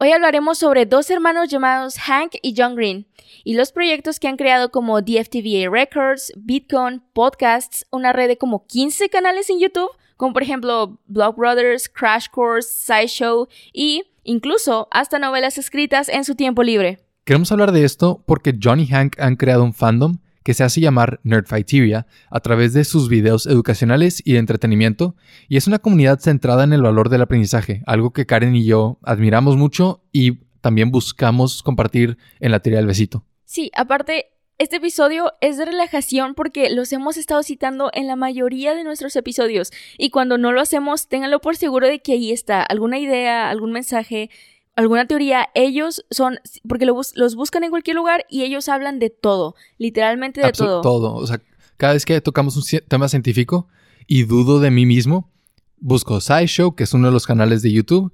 [0.00, 3.08] Hoy hablaremos sobre dos hermanos llamados Hank y John Green
[3.42, 8.64] y los proyectos que han creado como DFTVA Records, Bitcoin, Podcasts, una red de como
[8.68, 15.18] 15 canales en YouTube, como por ejemplo Blog Brothers, Crash Course, SciShow y incluso hasta
[15.18, 17.00] novelas escritas en su tiempo libre.
[17.24, 20.80] Queremos hablar de esto porque John y Hank han creado un fandom que se hace
[20.80, 25.14] llamar Nerdfighteria a través de sus videos educacionales y de entretenimiento,
[25.46, 28.98] y es una comunidad centrada en el valor del aprendizaje, algo que Karen y yo
[29.02, 33.26] admiramos mucho y también buscamos compartir en la teoría del besito.
[33.44, 38.74] Sí, aparte, este episodio es de relajación porque los hemos estado citando en la mayoría
[38.74, 42.62] de nuestros episodios y cuando no lo hacemos, ténganlo por seguro de que ahí está
[42.62, 44.30] alguna idea, algún mensaje
[44.78, 49.56] alguna teoría, ellos son, porque los buscan en cualquier lugar y ellos hablan de todo,
[49.76, 50.82] literalmente de todo.
[50.82, 51.42] Todo, o sea,
[51.76, 53.66] cada vez que tocamos un tema científico
[54.06, 55.32] y dudo de mí mismo,
[55.78, 58.12] busco SciShow, que es uno de los canales de YouTube,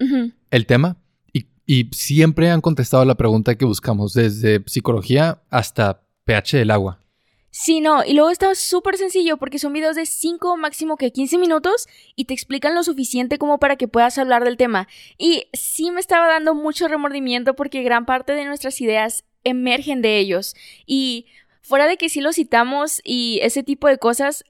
[0.50, 0.96] el tema,
[1.34, 6.98] y, y siempre han contestado la pregunta que buscamos, desde psicología hasta pH del agua.
[7.56, 11.38] Sí, no, y luego está súper sencillo porque son videos de 5 máximo que 15
[11.38, 14.88] minutos y te explican lo suficiente como para que puedas hablar del tema.
[15.18, 20.18] Y sí me estaba dando mucho remordimiento porque gran parte de nuestras ideas emergen de
[20.18, 20.56] ellos.
[20.84, 21.28] Y
[21.62, 24.44] fuera de que sí los citamos y ese tipo de cosas,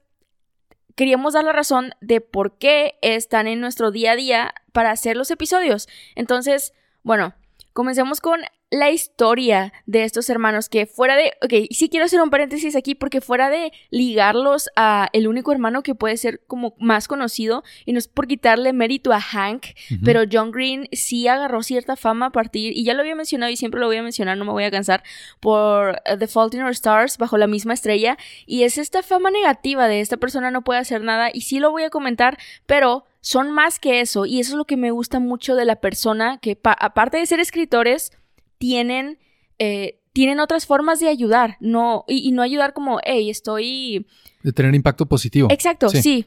[0.95, 5.15] queríamos dar la razón de por qué están en nuestro día a día para hacer
[5.15, 5.87] los episodios.
[6.15, 7.35] Entonces, bueno,
[7.71, 8.41] comencemos con
[8.75, 12.93] la historia de estos hermanos que fuera de, ok, sí quiero hacer un paréntesis aquí
[12.93, 17.93] porque fuera de ligarlos a el único hermano que puede ser como más conocido y
[17.93, 19.67] no es por quitarle mérito a Hank,
[20.03, 23.55] pero John Green sí agarró cierta fama a partir, y ya lo había mencionado y
[23.55, 25.03] siempre lo voy a mencionar, no me voy a cansar,
[25.39, 29.31] por uh, The Fault in Our Stars, bajo la misma estrella, y es esta fama
[29.31, 33.05] negativa de esta persona no puede hacer nada y sí lo voy a comentar, pero
[33.21, 36.37] son más que eso y eso es lo que me gusta mucho de la persona
[36.39, 38.11] que aparte de ser escritores,
[38.57, 39.19] tienen,
[39.59, 44.07] eh, tienen otras formas de ayudar, no, y, no ayudar como, hey, estoy...
[44.43, 45.47] De tener impacto positivo.
[45.51, 46.25] Exacto, sí.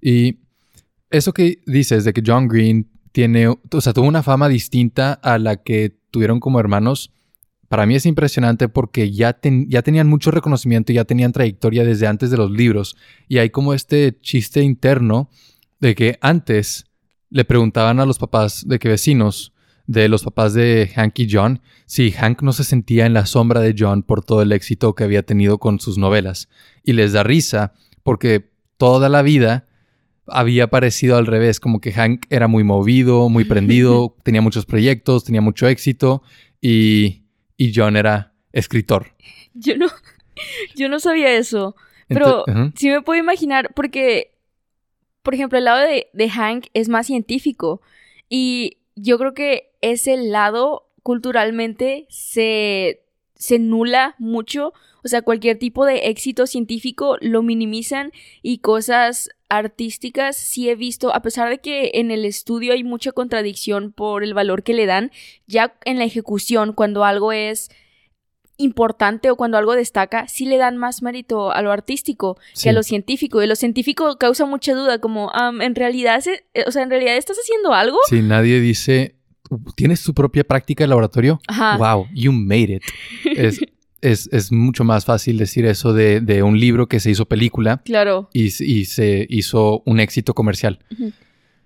[0.00, 0.38] Y
[1.10, 5.38] eso que dices de que John Green tiene, o sea, tuvo una fama distinta a
[5.38, 7.12] la que tuvieron como hermanos,
[7.68, 12.30] para mí es impresionante porque ya, ya tenían mucho reconocimiento, ya tenían trayectoria desde antes
[12.30, 12.96] de los libros.
[13.28, 15.30] Y hay como este chiste interno
[15.80, 16.86] de que antes
[17.30, 19.53] le preguntaban a los papás de que vecinos,
[19.86, 23.60] de los papás de Hank y John, si Hank no se sentía en la sombra
[23.60, 26.48] de John por todo el éxito que había tenido con sus novelas.
[26.82, 29.66] Y les da risa porque toda la vida
[30.26, 35.24] había parecido al revés, como que Hank era muy movido, muy prendido, tenía muchos proyectos,
[35.24, 36.22] tenía mucho éxito
[36.60, 37.24] y,
[37.58, 39.14] y John era escritor.
[39.52, 39.88] Yo no,
[40.76, 41.76] yo no sabía eso,
[42.08, 42.44] pero
[42.74, 44.38] sí me puedo imaginar porque,
[45.22, 47.82] por ejemplo, el lado de, de Hank es más científico
[48.30, 53.02] y yo creo que ese lado culturalmente se,
[53.34, 54.72] se nula mucho.
[55.04, 58.12] O sea, cualquier tipo de éxito científico lo minimizan
[58.42, 63.12] y cosas artísticas sí he visto, a pesar de que en el estudio hay mucha
[63.12, 65.12] contradicción por el valor que le dan,
[65.46, 67.70] ya en la ejecución, cuando algo es
[68.56, 72.72] importante o cuando algo destaca, sí le dan más mérito a lo artístico que a
[72.72, 73.42] lo científico.
[73.42, 75.30] Y lo científico causa mucha duda, como,
[75.60, 76.22] en realidad,
[76.66, 77.98] o sea, en realidad estás haciendo algo.
[78.08, 79.16] Sí, nadie dice,
[79.76, 81.40] ¿tienes tu propia práctica de laboratorio?
[81.78, 82.82] Wow, you made it.
[84.04, 87.80] es, es, mucho más fácil decir eso de, un libro que se hizo película.
[87.84, 88.28] Claro.
[88.32, 90.78] Y, se hizo un éxito comercial.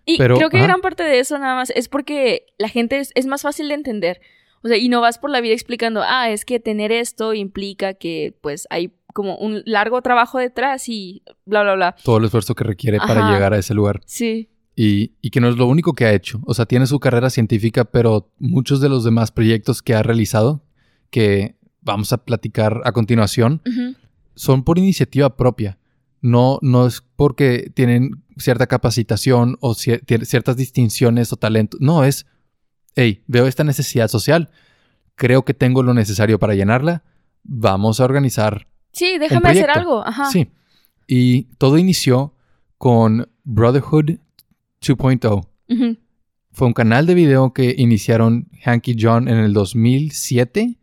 [0.07, 3.27] Y creo que gran parte de eso nada más es porque la gente es, es
[3.27, 4.21] más fácil de entender.
[4.63, 7.95] O sea, y no vas por la vida explicando, ah, es que tener esto implica
[7.95, 11.97] que pues hay como un largo trabajo detrás y bla, bla, bla.
[12.05, 14.01] Todo el esfuerzo que requiere para llegar a ese lugar.
[14.07, 14.49] Sí.
[14.81, 16.41] Y, y, que no es lo único que ha hecho.
[16.47, 20.63] O sea, tiene su carrera científica, pero muchos de los demás proyectos que ha realizado,
[21.11, 23.61] que vamos a platicar a continuación,
[24.37, 25.79] son por iniciativa propia.
[26.21, 31.81] No, no es porque tienen cierta capacitación o ciertas distinciones o talentos.
[31.81, 32.27] No, es
[32.95, 34.49] hey, veo esta necesidad social,
[35.17, 37.03] creo que tengo lo necesario para llenarla,
[37.43, 38.69] vamos a organizar.
[38.93, 40.07] Sí, déjame hacer algo.
[40.07, 40.31] Ajá.
[40.31, 40.53] Sí.
[41.09, 42.37] Y todo inició
[42.77, 44.19] con Brotherhood
[44.81, 45.99] 2.0.
[46.51, 50.79] Fue un canal de video que iniciaron Hank y John en el 2007.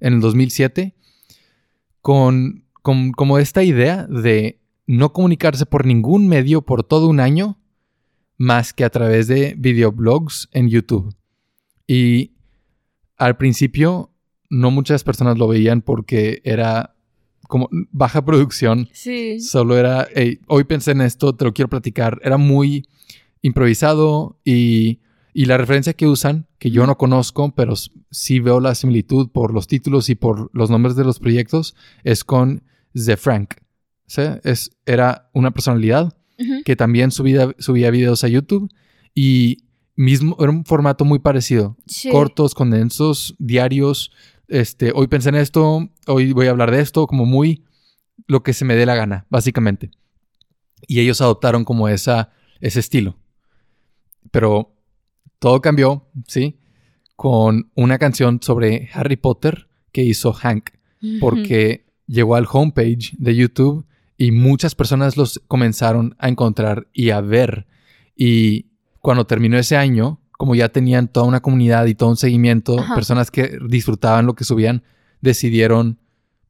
[0.00, 0.94] En el 2007.
[2.00, 7.58] con, con como esta idea de no comunicarse por ningún medio por todo un año
[8.36, 11.14] más que a través de videoblogs en YouTube.
[11.86, 12.32] Y
[13.16, 14.10] al principio
[14.48, 16.96] no muchas personas lo veían porque era
[17.48, 18.88] como baja producción.
[18.92, 19.40] Sí.
[19.40, 22.18] Solo era, hey, hoy pensé en esto, te lo quiero platicar.
[22.24, 22.88] Era muy
[23.42, 25.00] improvisado y,
[25.32, 27.74] y la referencia que usan, que yo no conozco, pero
[28.10, 32.24] sí veo la similitud por los títulos y por los nombres de los proyectos, es
[32.24, 33.54] con The Frank.
[34.06, 34.22] ¿sí?
[34.44, 36.16] Es, era una personalidad
[36.64, 38.72] que también subía, subía videos a YouTube
[39.14, 39.64] y
[39.94, 41.76] mismo, era un formato muy parecido.
[42.10, 44.10] Cortos, condensos, diarios.
[44.48, 47.64] Este, hoy pensé en esto, hoy voy a hablar de esto, como muy
[48.26, 49.90] lo que se me dé la gana, básicamente.
[50.86, 53.19] Y ellos adoptaron como esa, ese estilo.
[54.30, 54.74] Pero
[55.38, 56.58] todo cambió, ¿sí?
[57.16, 60.70] Con una canción sobre Harry Potter que hizo Hank.
[61.18, 63.86] Porque llegó al homepage de YouTube
[64.18, 67.66] y muchas personas los comenzaron a encontrar y a ver.
[68.14, 68.66] Y
[69.00, 73.30] cuando terminó ese año, como ya tenían toda una comunidad y todo un seguimiento, personas
[73.30, 74.82] que disfrutaban lo que subían,
[75.22, 75.98] decidieron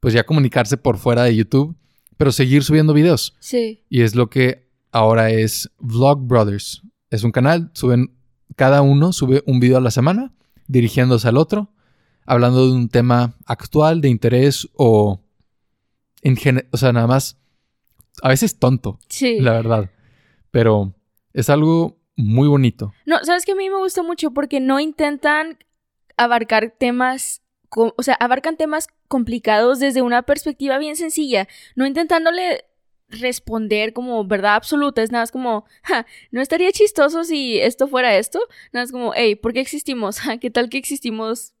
[0.01, 1.75] pues ya comunicarse por fuera de YouTube,
[2.17, 3.35] pero seguir subiendo videos.
[3.39, 3.83] Sí.
[3.89, 6.81] Y es lo que ahora es Vlog Brothers.
[7.11, 8.15] Es un canal, suben,
[8.55, 10.33] cada uno sube un video a la semana,
[10.67, 11.73] dirigiéndose al otro,
[12.25, 15.21] hablando de un tema actual, de interés o,
[16.21, 16.37] en
[16.71, 17.37] o sea, nada más
[18.23, 18.97] a veces tonto.
[19.09, 19.39] Sí.
[19.39, 19.91] La verdad.
[20.51, 20.93] Pero
[21.33, 22.93] es algo muy bonito.
[23.05, 25.57] No, sabes que a mí me gusta mucho porque no intentan
[26.15, 27.41] abarcar temas,
[27.75, 32.65] o sea, abarcan temas complicados desde una perspectiva bien sencilla, no intentándole
[33.11, 35.65] responder como verdad absoluta, es nada más como,
[36.31, 38.39] no estaría chistoso si esto fuera esto,
[38.71, 40.19] nada más como, hey, ¿por qué existimos?
[40.41, 41.53] ¿Qué tal que existimos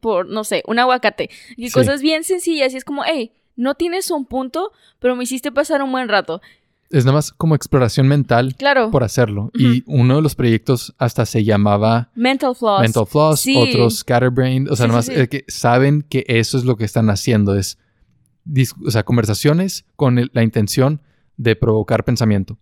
[0.00, 1.30] por, no sé, un aguacate?
[1.56, 5.50] Y cosas bien sencillas y es como, hey, no tienes un punto, pero me hiciste
[5.50, 6.40] pasar un buen rato.
[6.88, 8.92] Es nada más como exploración mental claro.
[8.92, 9.50] por hacerlo.
[9.54, 12.80] Y uno de los proyectos hasta se llamaba Mental Floss.
[12.80, 14.68] Mental Floss, otros Scatterbrain.
[14.68, 17.56] O sea, nada más que saben que eso es lo que están haciendo.
[17.56, 17.78] Es
[18.84, 21.00] o sea, conversaciones con la intención
[21.36, 22.58] de provocar pensamiento.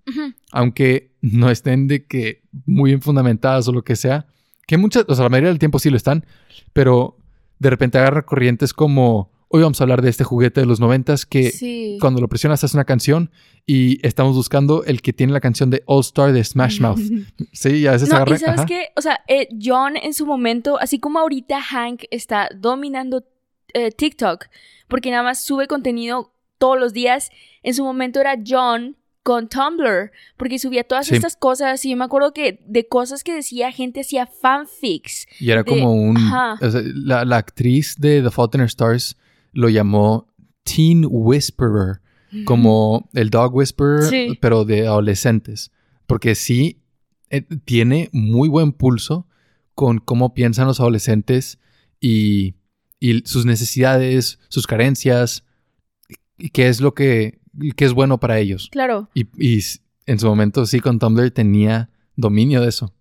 [0.52, 4.26] Aunque no estén de que muy bien fundamentadas o lo que sea.
[4.66, 6.24] Que muchas, o sea, la mayoría del tiempo sí lo están.
[6.72, 7.16] Pero
[7.58, 11.26] de repente agarra corrientes como Hoy vamos a hablar de este juguete de los noventas
[11.26, 13.30] que cuando lo presionas hace una canción
[13.64, 16.98] y estamos buscando el que tiene la canción de All Star de Smash Mouth.
[17.52, 18.88] sí, a veces no, ¿y sabes qué?
[18.96, 23.24] O sea, eh, John en su momento, así como ahorita Hank está dominando
[23.74, 24.46] eh, TikTok,
[24.88, 27.30] porque nada más sube contenido todos los días,
[27.62, 32.04] en su momento era John con Tumblr, porque subía todas estas cosas y yo me
[32.04, 35.26] acuerdo que de cosas que decía gente hacía fanfics.
[35.40, 36.14] Y era como un...
[36.94, 39.16] la, la, actriz de The Fault in Our Stars
[39.52, 40.28] lo llamó
[40.62, 42.00] Teen Whisperer,
[42.44, 45.72] como el Dog Whisperer, pero de adolescentes,
[46.06, 46.82] porque sí
[47.30, 49.26] eh, tiene muy buen pulso
[49.74, 51.58] con cómo piensan los adolescentes
[51.98, 52.56] y,
[53.04, 55.44] y sus necesidades, sus carencias,
[56.38, 57.38] y qué es lo que,
[57.76, 58.70] es bueno para ellos.
[58.72, 59.10] Claro.
[59.12, 59.62] Y, y,
[60.06, 62.94] en su momento sí con Tumblr tenía dominio de eso.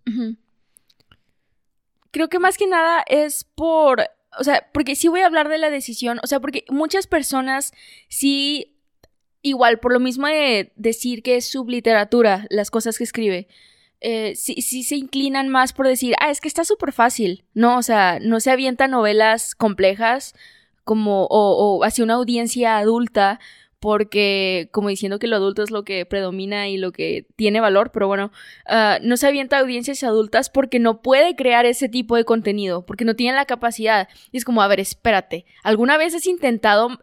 [2.10, 4.02] Creo que más que nada es por
[4.38, 7.72] o sea, porque sí voy a hablar de la decisión, o sea, porque muchas personas
[8.08, 8.76] sí,
[9.40, 13.48] igual, por lo mismo de decir que es subliteratura las cosas que escribe,
[14.06, 17.78] eh, sí, sí, se inclinan más por decir, ah, es que está súper fácil, ¿no?
[17.78, 20.34] O sea, no se avienta novelas complejas
[20.84, 23.40] como, o hacia una audiencia adulta,
[23.84, 27.90] porque como diciendo que lo adulto es lo que predomina y lo que tiene valor,
[27.92, 28.32] pero bueno,
[28.66, 32.86] ah, no se avienta a audiencias adultas porque no puede crear ese tipo de contenido,
[32.86, 34.08] porque no tiene la capacidad.
[34.32, 36.98] Y es como, a ver, espérate, ¿alguna vez has intentado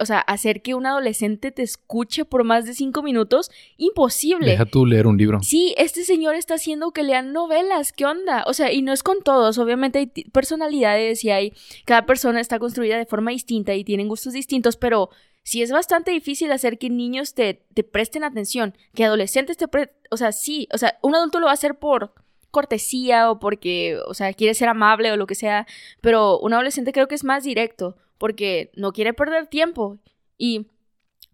[0.00, 3.52] o sea, hacer que un adolescente te escuche por más de cinco minutos?
[3.76, 4.50] Imposible.
[4.50, 5.38] Deja tú leer un libro.
[5.40, 8.42] Sí, este señor está haciendo que lean novelas, ¿qué onda?
[8.48, 11.52] O sea, y no es con todos, obviamente hay personalidades y hay,
[11.84, 15.10] cada persona está construida de forma distinta y tienen gustos distintos, pero
[15.44, 19.96] si es bastante difícil hacer que niños te, te presten atención, que adolescentes te presten,
[20.10, 22.14] o sea, sí, o sea, un adulto lo va a hacer por
[22.50, 25.66] cortesía o porque, o sea, quiere ser amable o lo que sea,
[26.00, 29.98] pero un adolescente creo que es más directo porque no quiere perder tiempo.
[30.38, 30.66] Y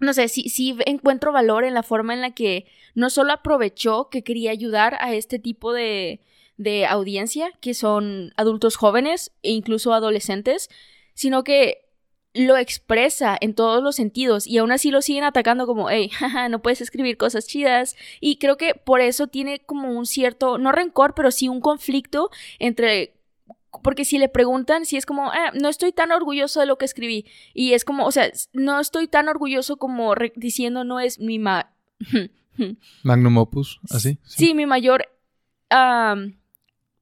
[0.01, 4.09] no sé, sí, sí encuentro valor en la forma en la que no solo aprovechó
[4.09, 6.21] que quería ayudar a este tipo de,
[6.57, 10.69] de audiencia, que son adultos jóvenes e incluso adolescentes,
[11.15, 11.90] sino que
[12.33, 16.49] lo expresa en todos los sentidos y aún así lo siguen atacando como, hey, jaja,
[16.49, 17.97] no puedes escribir cosas chidas.
[18.21, 22.31] Y creo que por eso tiene como un cierto, no rencor, pero sí un conflicto
[22.59, 23.17] entre
[23.83, 26.85] porque si le preguntan, si es como, ah, no estoy tan orgulloso de lo que
[26.85, 27.27] escribí.
[27.55, 31.73] Y es como, o sea, no estoy tan orgulloso como diciendo no es mi ma
[33.05, 34.19] Magnum opus, así.
[34.25, 35.07] Sí, mi mayor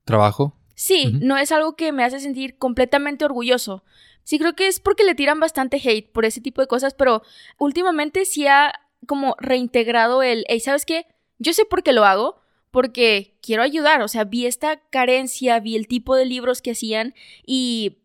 [0.04, 0.54] trabajo.
[0.75, 3.82] Sí, no es algo que me hace sentir completamente orgulloso.
[4.28, 7.23] Sí, creo que es porque le tiran bastante hate por ese tipo de cosas, pero
[7.56, 8.75] últimamente sí ha
[9.06, 11.06] como reintegrado el, hey, ¿sabes qué?
[11.38, 12.38] Yo sé por qué lo hago,
[12.70, 17.14] porque quiero ayudar, o sea, vi esta carencia, vi el tipo de libros que hacían
[17.47, 18.00] y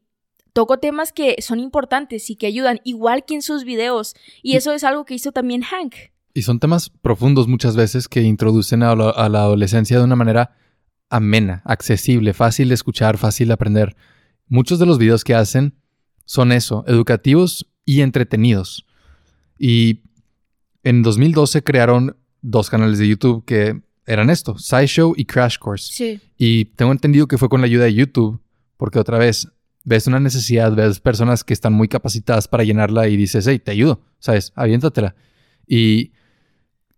[0.53, 4.71] toco temas que son importantes y que ayudan, igual que en sus videos, y eso
[4.71, 5.93] es algo que hizo también Hank.
[6.33, 10.15] Y son temas profundos muchas veces que introducen a la, a la adolescencia de una
[10.15, 10.55] manera
[11.09, 13.97] amena, accesible, fácil de escuchar, fácil de aprender.
[14.47, 15.82] Muchos de los videos que hacen
[16.25, 18.85] son eso, educativos y entretenidos.
[19.57, 20.01] Y
[20.83, 25.91] en 2012 crearon dos canales de YouTube que eran esto, SciShow y Crash Course.
[25.93, 26.21] Sí.
[26.37, 28.41] Y tengo entendido que fue con la ayuda de YouTube,
[28.77, 29.47] porque otra vez
[29.85, 33.71] ves una necesidad, ves personas que están muy capacitadas para llenarla y dices, hey, te
[33.71, 34.51] ayudo, ¿sabes?
[34.55, 35.15] Aviéntatela.
[35.67, 36.11] Y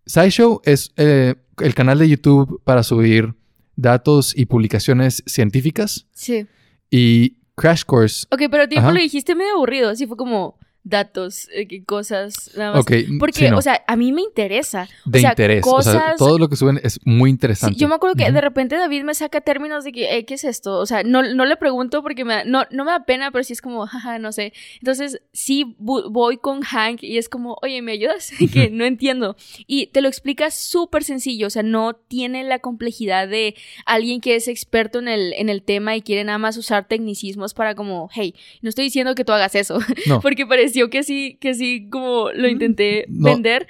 [0.06, 3.34] SciShow es eh, el canal de YouTube para subir
[3.76, 6.06] datos y publicaciones científicas.
[6.12, 6.46] Sí.
[6.90, 8.26] Y Crash Course.
[8.30, 12.86] Ok, pero tiempo lo dijiste medio aburrido, así fue como datos, eh, cosas, nada más.
[13.18, 14.88] Porque, o sea, a mí me interesa.
[15.04, 15.60] De interés.
[15.60, 15.96] Cosas...
[15.96, 17.76] O sea, todo lo que suben es muy interesante.
[17.76, 20.44] yo me acuerdo que de repente David me saca términos de que, eh, ¿qué es
[20.44, 20.78] esto?
[20.78, 23.52] O sea, no, no le pregunto porque me no, no me da pena, pero sí
[23.52, 24.52] es como, jaja, no sé.
[24.78, 28.30] Entonces, sí voy con Hank y es como, oye, ¿me ayudas?
[28.52, 29.36] que no entiendo.
[29.66, 34.36] Y te lo explica súper sencillo, o sea, no tiene la complejidad de alguien que
[34.36, 38.08] es experto en el, en el tema y quiere nada más usar tecnicismos para como,
[38.14, 39.80] hey, no estoy diciendo que tú hagas eso.
[40.06, 40.20] No.
[40.22, 43.66] porque parece que sí, que sí, como lo intenté vender.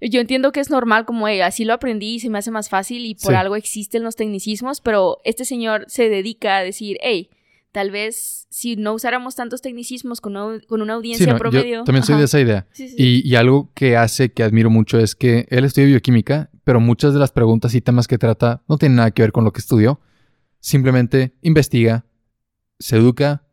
[0.00, 3.04] Yo entiendo que es normal, como así lo aprendí y se me hace más fácil
[3.04, 7.30] y por algo existen los tecnicismos, pero este señor se dedica a decir, hey,
[7.72, 11.80] tal vez si no usáramos tantos tecnicismos con una, audiencia promedio.
[11.80, 12.66] Yo también soy de esa idea.
[12.78, 17.12] Y, y, algo que hace que admiro mucho es que él estudia bioquímica, pero muchas
[17.12, 19.60] de las preguntas y temas que trata no tienen nada que ver con lo que
[19.60, 20.00] estudió.
[20.58, 22.06] Simplemente investiga,
[22.78, 23.44] se educa,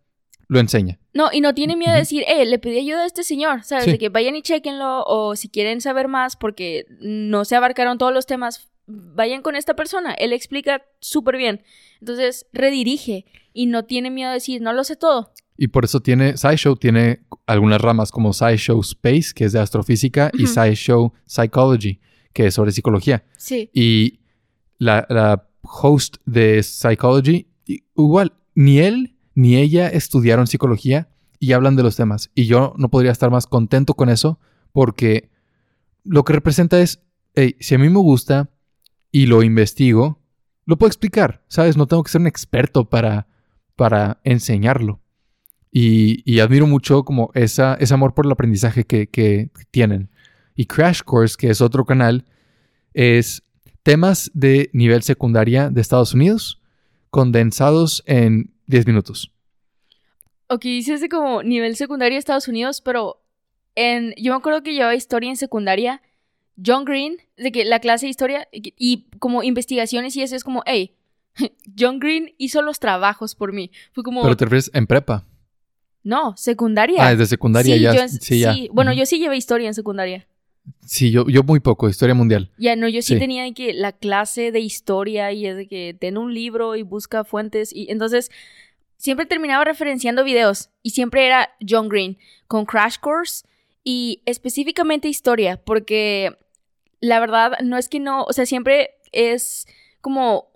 [0.47, 0.99] lo enseña.
[1.13, 3.85] No, y no tiene miedo de decir, eh, le pedí ayuda a este señor, ¿sabes?
[3.85, 8.11] De que vayan y chequenlo, o si quieren saber más porque no se abarcaron todos
[8.11, 11.61] los temas, vayan con esta persona, él explica súper bien.
[11.99, 15.31] Entonces, redirige y no tiene miedo de decir, no lo sé todo.
[15.55, 20.31] Y por eso tiene, SciShow tiene algunas ramas como SciShow Space, que es de astrofísica,
[20.33, 21.99] y SciShow Psychology,
[22.33, 23.23] que es sobre psicología.
[23.37, 23.69] Sí.
[23.71, 24.19] Y
[24.79, 27.47] la, la host de Psychology,
[27.95, 31.09] igual, ni él ni ella estudiaron psicología
[31.39, 32.31] y hablan de los temas.
[32.35, 34.39] Y yo no podría estar más contento con eso
[34.71, 35.29] porque
[36.03, 37.03] lo que representa es,
[37.35, 38.49] hey, si a mí me gusta
[39.11, 40.21] y lo investigo,
[40.65, 41.77] lo puedo explicar, ¿sabes?
[41.77, 43.27] No tengo que ser un experto para,
[43.75, 45.01] para enseñarlo.
[45.75, 50.11] Y, admiro mucho como esa, ese amor por el aprendizaje que, que tienen.
[50.55, 52.25] Y Crash Course, que es otro canal,
[52.93, 53.43] es
[53.81, 56.61] temas de nivel secundaria de Estados Unidos
[57.09, 59.31] condensados en 10 minutos.
[60.47, 63.23] Ok, dices de como nivel secundario de Estados Unidos, pero
[63.75, 66.01] en, yo me acuerdo que llevaba historia en secundaria.
[66.63, 70.61] John Green, de que la clase de historia y, como investigaciones y eso es como,
[70.67, 70.95] hey,
[71.79, 73.71] John Green hizo los trabajos por mí.
[73.91, 74.21] Fue como...
[74.21, 75.25] Pero te refieres en prepa.
[76.03, 77.07] No, secundaria.
[77.07, 78.07] Ah, es de secundaria ya.
[78.07, 78.55] sí, ya.
[78.71, 80.27] Bueno, yo sí llevé historia en secundaria.
[80.85, 82.51] Sí, yo, yo muy poco, historia mundial.
[82.57, 86.17] Ya, no, yo sí, tenía que la clase de historia y es de que ten
[86.17, 88.31] un libro y busca fuentes y entonces
[88.97, 92.17] siempre terminaba referenciando videos y siempre era John Green
[92.47, 93.45] con Crash Course
[93.83, 96.37] y específicamente historia porque
[97.01, 99.67] la verdad no es que no, o sea, siempre es
[99.99, 100.52] como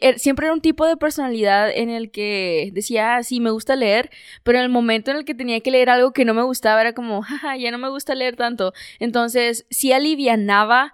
[0.00, 3.76] Er, siempre era un tipo de personalidad en el que decía, ah, sí, me gusta
[3.76, 4.10] leer,
[4.42, 6.80] pero en el momento en el que tenía que leer algo que no me gustaba
[6.80, 8.72] era como, jaja, ya no me gusta leer tanto.
[8.98, 10.92] Entonces, sí alivianaba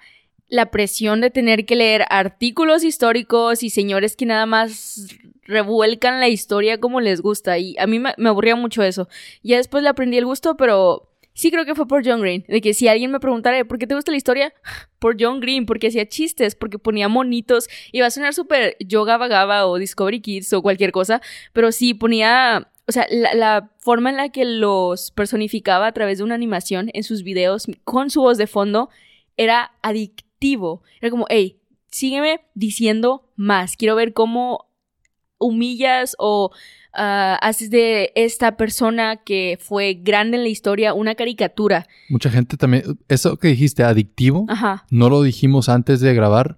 [0.49, 5.09] la presión de tener que leer artículos históricos y señores que nada más
[5.43, 7.59] revuelcan la historia como les gusta.
[7.59, 9.09] Y a mí me, me aburría mucho eso.
[9.43, 12.45] Ya después le aprendí el gusto, pero Sí creo que fue por John Green.
[12.49, 14.55] De que si alguien me preguntara, ¿por qué te gusta la historia?
[15.00, 17.69] Por John Green, porque hacía chistes, porque ponía monitos.
[17.93, 21.21] Iba a sonar súper Yoga Vagaba o Discovery Kids o cualquier cosa.
[21.53, 22.71] Pero sí ponía...
[22.87, 27.03] O sea, la, forma en la que los personificaba a través de una animación en
[27.03, 28.88] sus videos con su voz de fondo
[29.37, 30.83] era adictivo.
[31.00, 31.59] Era como, hey,
[31.91, 33.76] sígueme diciendo más.
[33.76, 34.69] Quiero ver cómo
[35.38, 36.50] humillas o
[36.97, 41.89] Ah, haces de esta persona que fue grande en la historia una caricatura.
[42.09, 44.47] Mucha gente también, eso que dijiste, adictivo,
[44.91, 46.57] no lo dijimos antes de grabar,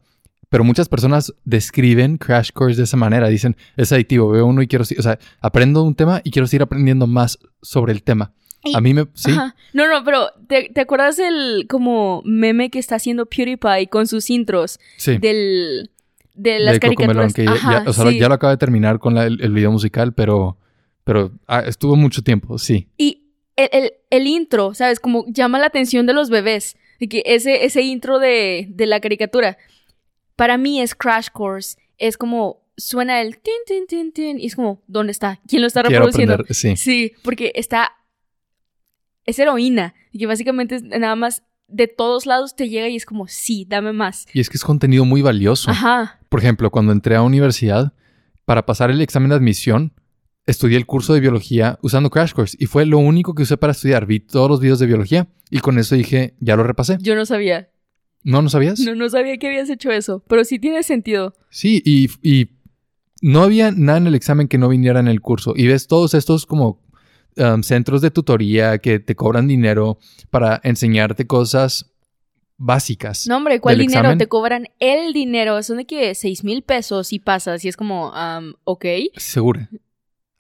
[0.49, 3.28] Pero muchas personas describen Crash Course de esa manera.
[3.28, 6.62] Dicen, es adictivo, veo uno y quiero, o sea, aprendo un tema y quiero seguir
[6.62, 8.33] aprendiendo más sobre el tema.
[8.75, 9.33] a mí me, sí.
[9.73, 14.31] No, no, pero ¿te, ¿te, acuerdas del como meme que está haciendo PewDiePie con sus
[14.31, 14.78] intros?
[14.97, 15.19] Sí.
[15.19, 15.90] Del,
[16.37, 17.35] de las caricaturas.
[17.35, 20.59] Que ya, o sea, ya lo acaba de terminar con el, video musical, pero,
[21.05, 22.88] pero ah, estuvo mucho tiempo, sí.
[22.97, 25.00] Y el, el, el, intro, ¿sabes?
[25.00, 26.76] Como llama la atención de los bebés.
[26.99, 29.59] Y que ese, ese intro de, de la caricatura
[30.37, 31.78] para mí es Crash Course.
[31.99, 34.38] Es como suena el tin, tin, tin, tin.
[34.38, 35.40] Y es como, ¿dónde está?
[35.49, 36.45] ¿Quién lo está reproduciendo?
[36.50, 36.76] sí.
[36.76, 37.93] sí, porque está.
[39.25, 39.95] Es heroína.
[40.12, 43.92] Y que básicamente nada más de todos lados te llega y es como, sí, dame
[43.92, 44.26] más.
[44.32, 45.70] Y es que es contenido muy valioso.
[45.70, 46.20] Ajá.
[46.28, 47.92] Por ejemplo, cuando entré a universidad,
[48.44, 49.92] para pasar el examen de admisión,
[50.46, 53.73] estudié el curso de biología usando Crash Course y fue lo único que usé para
[53.73, 54.06] estudiar.
[54.06, 56.99] Vi todos los videos de biología y con eso dije, ya lo repasé.
[57.00, 57.68] Yo no sabía.
[58.23, 58.80] ¿No, no sabías?
[58.80, 61.35] No, no sabía que habías hecho eso, pero sí tiene sentido.
[61.50, 62.50] Sí, y,
[63.23, 65.54] no había nada en el examen que no viniera en el curso.
[65.56, 66.86] Y ves todos estos como
[67.37, 69.99] um, centros de tutoría que te cobran dinero
[70.31, 71.93] para enseñarte cosas
[72.57, 73.26] básicas.
[73.26, 74.16] No, hombre, ¿cuál dinero?
[74.16, 75.62] Te cobran el dinero.
[75.62, 77.64] Son de que seis mil pesos y pasas.
[77.64, 78.85] Y es como, um, ok.
[79.16, 79.61] Seguro.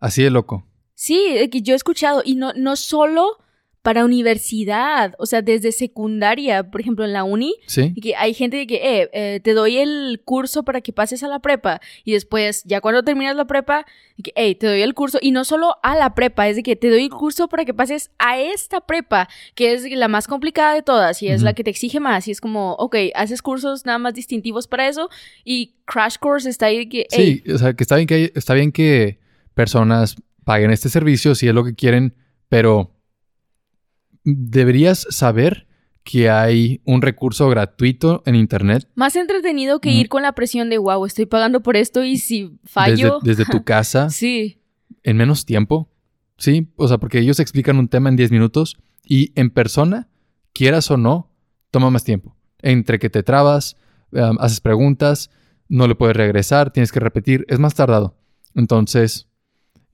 [0.00, 0.66] Así de loco.
[0.94, 2.22] Sí, yo he escuchado.
[2.24, 3.38] Y no, no solo
[3.86, 7.94] para universidad, o sea, desde secundaria, por ejemplo, en la uni, ¿Sí?
[7.94, 11.38] que hay gente que, eh, eh, te doy el curso para que pases a la
[11.38, 13.86] prepa y después, ya cuando terminas la prepa,
[14.20, 16.74] que, hey, te doy el curso y no solo a la prepa, es de que
[16.74, 20.74] te doy el curso para que pases a esta prepa, que es la más complicada
[20.74, 23.86] de todas y es la que te exige más y es como, ok, haces cursos
[23.86, 25.10] nada más distintivos para eso
[25.44, 27.06] y Crash Course está ahí que...
[27.08, 29.20] Sí, o sea, que está bien que, está bien que
[29.54, 32.16] personas paguen este servicio si es lo que quieren,
[32.48, 32.95] pero
[34.26, 35.66] deberías saber
[36.02, 38.88] que hay un recurso gratuito en Internet.
[38.94, 42.58] Más entretenido que ir con la presión de, wow, estoy pagando por esto y si
[42.64, 43.18] fallo...
[43.22, 44.10] Desde, tu casa.
[44.10, 44.60] sí.
[45.02, 45.88] En menos tiempo.
[46.38, 50.08] Sí, o sea, porque ellos explican un tema en 10 minutos y en persona,
[50.52, 51.30] quieras o no,
[51.70, 52.36] toma más tiempo.
[52.60, 53.76] Entre que te trabas,
[54.10, 55.30] um, haces preguntas,
[55.68, 58.16] no le puedes regresar, tienes que repetir, es más tardado.
[58.54, 59.28] Entonces,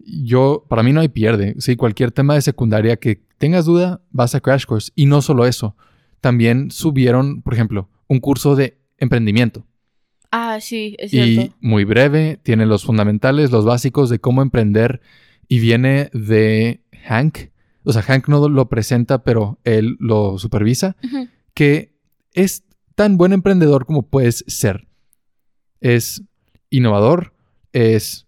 [0.06, 1.54] yo, para mí no hay pierde.
[1.58, 4.92] Sí, cualquier tema de secundaria que tengas duda, vas a Crash Course.
[4.94, 5.76] Y no solo eso,
[6.20, 9.66] también subieron, por ejemplo, un curso de emprendimiento.
[10.30, 11.42] Ah, sí, es cierto.
[11.42, 15.00] Y muy breve, tiene los fundamentales, los básicos de cómo emprender
[15.46, 17.50] y viene de Hank.
[17.84, 20.96] O sea, Hank no lo presenta, pero él lo supervisa,
[21.52, 21.92] que
[22.32, 24.86] es tan buen emprendedor como puedes ser.
[25.80, 26.22] Es
[26.70, 27.34] innovador,
[27.72, 28.26] es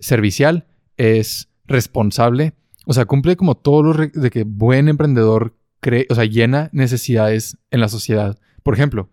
[0.00, 2.54] servicial, es responsable.
[2.86, 7.56] O sea, cumple como todo lo de que buen emprendedor cree, o sea, llena necesidades
[7.70, 8.38] en la sociedad.
[8.62, 9.10] Por ejemplo,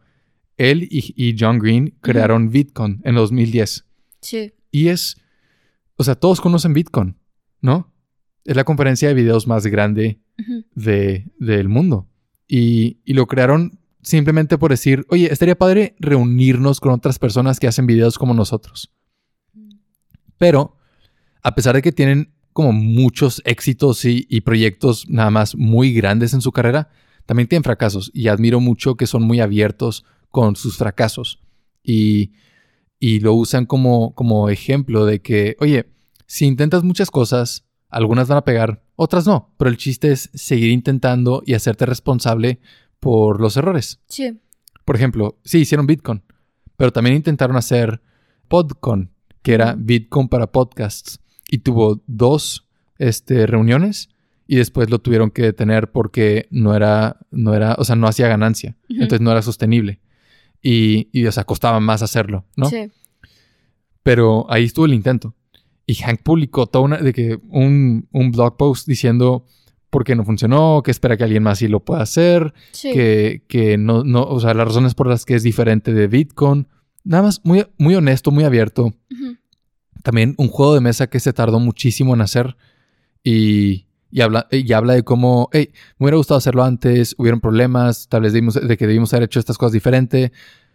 [0.58, 3.86] él y, John Green crearon Bitcoin en 2010.
[4.22, 4.54] Sí.
[4.70, 5.18] Y es,
[5.96, 7.18] o sea, todos conocen Bitcoin,
[7.62, 7.92] ¿no?
[8.46, 10.20] Es la conferencia de videos más grande
[10.76, 12.08] de, del mundo.
[12.48, 17.68] Y, y, lo crearon simplemente por decir, oye, estaría padre reunirnos con otras personas que
[17.68, 18.92] hacen videos como nosotros.
[19.54, 19.76] Mm.
[20.38, 20.78] Pero
[21.44, 26.42] a pesar de que tienen como muchos éxitos y, proyectos nada más muy grandes en
[26.42, 26.90] su carrera,
[27.26, 28.12] también tienen fracasos.
[28.14, 31.42] Y admiro mucho que son muy abiertos con sus fracasos.
[31.84, 32.32] Y,
[33.00, 35.90] lo usan como, como ejemplo de que, oye,
[36.28, 40.70] si intentas muchas cosas, algunas van a pegar, otras no, pero el chiste es seguir
[40.70, 42.60] intentando y hacerte responsable
[43.00, 44.00] por los errores.
[44.08, 44.40] Sí.
[44.86, 46.22] Por ejemplo, sí, hicieron Bitcoin,
[46.78, 48.02] pero también intentaron hacer
[48.48, 52.66] Podcon, que era Bitcoin para podcasts y tuvo dos
[52.98, 54.10] este, reuniones
[54.48, 58.28] y después lo tuvieron que detener porque no era, no era, o sea, no hacía
[58.28, 58.76] ganancia.
[58.90, 60.00] Entonces no era sostenible.
[60.62, 62.66] Y, y, o sea, costaba más hacerlo, ¿no?
[62.66, 62.90] Sí.
[64.02, 65.36] Pero ahí estuvo el intento.
[65.86, 69.46] Y Hank publicó toda una, de que un, un blog post diciendo
[69.90, 73.78] por qué no funcionó, que espera que alguien más sí lo pueda hacer, que, que
[73.78, 76.68] no, no, o sea, las razones por las que es diferente de Bitcoin.
[77.04, 78.94] Nada más muy, muy honesto, muy abierto.
[80.04, 82.56] También un juego de mesa que se tardó muchísimo en hacer
[83.24, 83.86] y,
[84.22, 88.34] habla, y habla de cómo, hey, me hubiera gustado hacerlo antes, hubieron problemas, tal vez
[88.34, 90.32] de que debimos haber hecho estas cosas diferente.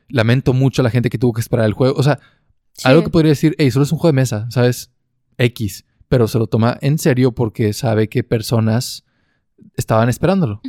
[0.08, 1.96] Lamento mucho a la gente que tuvo que esperar el juego.
[1.98, 2.20] O sea,
[2.84, 4.90] algo que podría decir, hey, solo es un juego de mesa, ¿sabes?
[5.38, 5.84] X.
[6.08, 9.04] Pero se lo toma en serio porque sabe que personas
[9.76, 10.60] estaban esperándolo.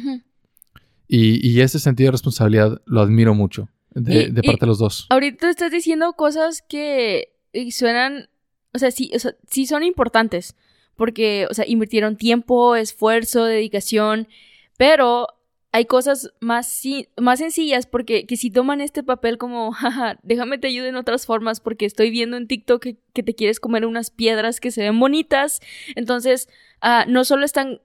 [1.08, 3.70] y, y, ese sentido de responsabilidad lo admiro mucho
[4.02, 5.08] de, parte de los dos.
[5.10, 7.34] Ahorita estás diciendo cosas que
[7.72, 8.30] suenan
[8.78, 9.12] o sea, sí,
[9.50, 10.56] sí son importantes,
[10.96, 14.28] porque, o sea, invirtieron tiempo, esfuerzo, dedicación,
[14.78, 15.28] pero
[15.72, 16.82] hay cosas más,
[17.18, 21.26] más sencillas porque que si toman este papel como, jaja, déjame te ayude en otras
[21.26, 25.00] formas porque estoy viendo en TikTok que, te quieres comer unas piedras que se ven
[25.00, 25.60] bonitas.
[25.96, 26.50] Entonces,
[26.82, 27.82] ah, no solo están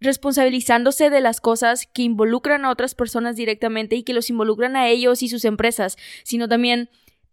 [0.00, 4.88] responsabilizándose de las cosas que involucran a otras personas directamente y que los involucran a
[4.88, 6.88] ellos y sus empresas, sino también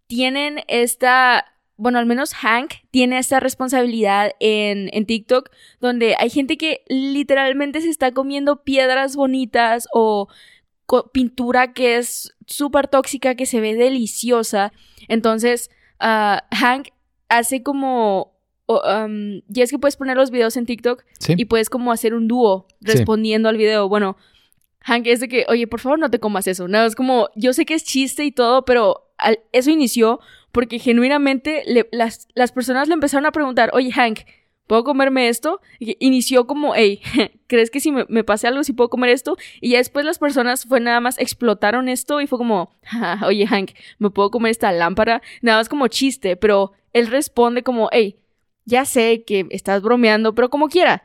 [0.08, 1.46] tienen esta
[1.78, 7.82] bueno, al menos Hank tiene esta responsabilidad en, en, TikTok, donde hay gente que literalmente
[7.82, 10.28] se está comiendo piedras bonitas o
[11.14, 14.74] pintura que es súper tóxica, que se ve deliciosa.
[15.08, 16.90] Entonces, ah, Hank
[17.30, 18.34] hace como...
[19.48, 22.68] ya es que puedes poner los videos en TikTok y puedes como hacer un dúo
[22.82, 23.88] respondiendo al video.
[23.88, 24.18] Bueno,
[24.82, 26.68] Hank es de que, oye, por favor no te comas eso.
[26.68, 29.12] No, es como, yo sé que es chiste y todo, pero
[29.52, 30.20] eso inició
[30.52, 34.20] porque genuinamente las, las, personas le empezaron a preguntar, oye Hank,
[34.66, 35.62] ¿puedo comerme esto?
[35.80, 37.02] Y inició como, hey,
[37.48, 39.38] ¿crees que si me, me pase algo, si puedo comer esto?
[39.62, 42.76] Y ya después las personas fue nada más, explotaron esto y fue como,
[43.26, 45.22] oye Hank, ¿me puedo comer esta lámpara?
[45.42, 48.18] Nada más como chiste, pero él responde como, hey,
[48.66, 51.04] ya sé que estás bromeando, pero como quiera,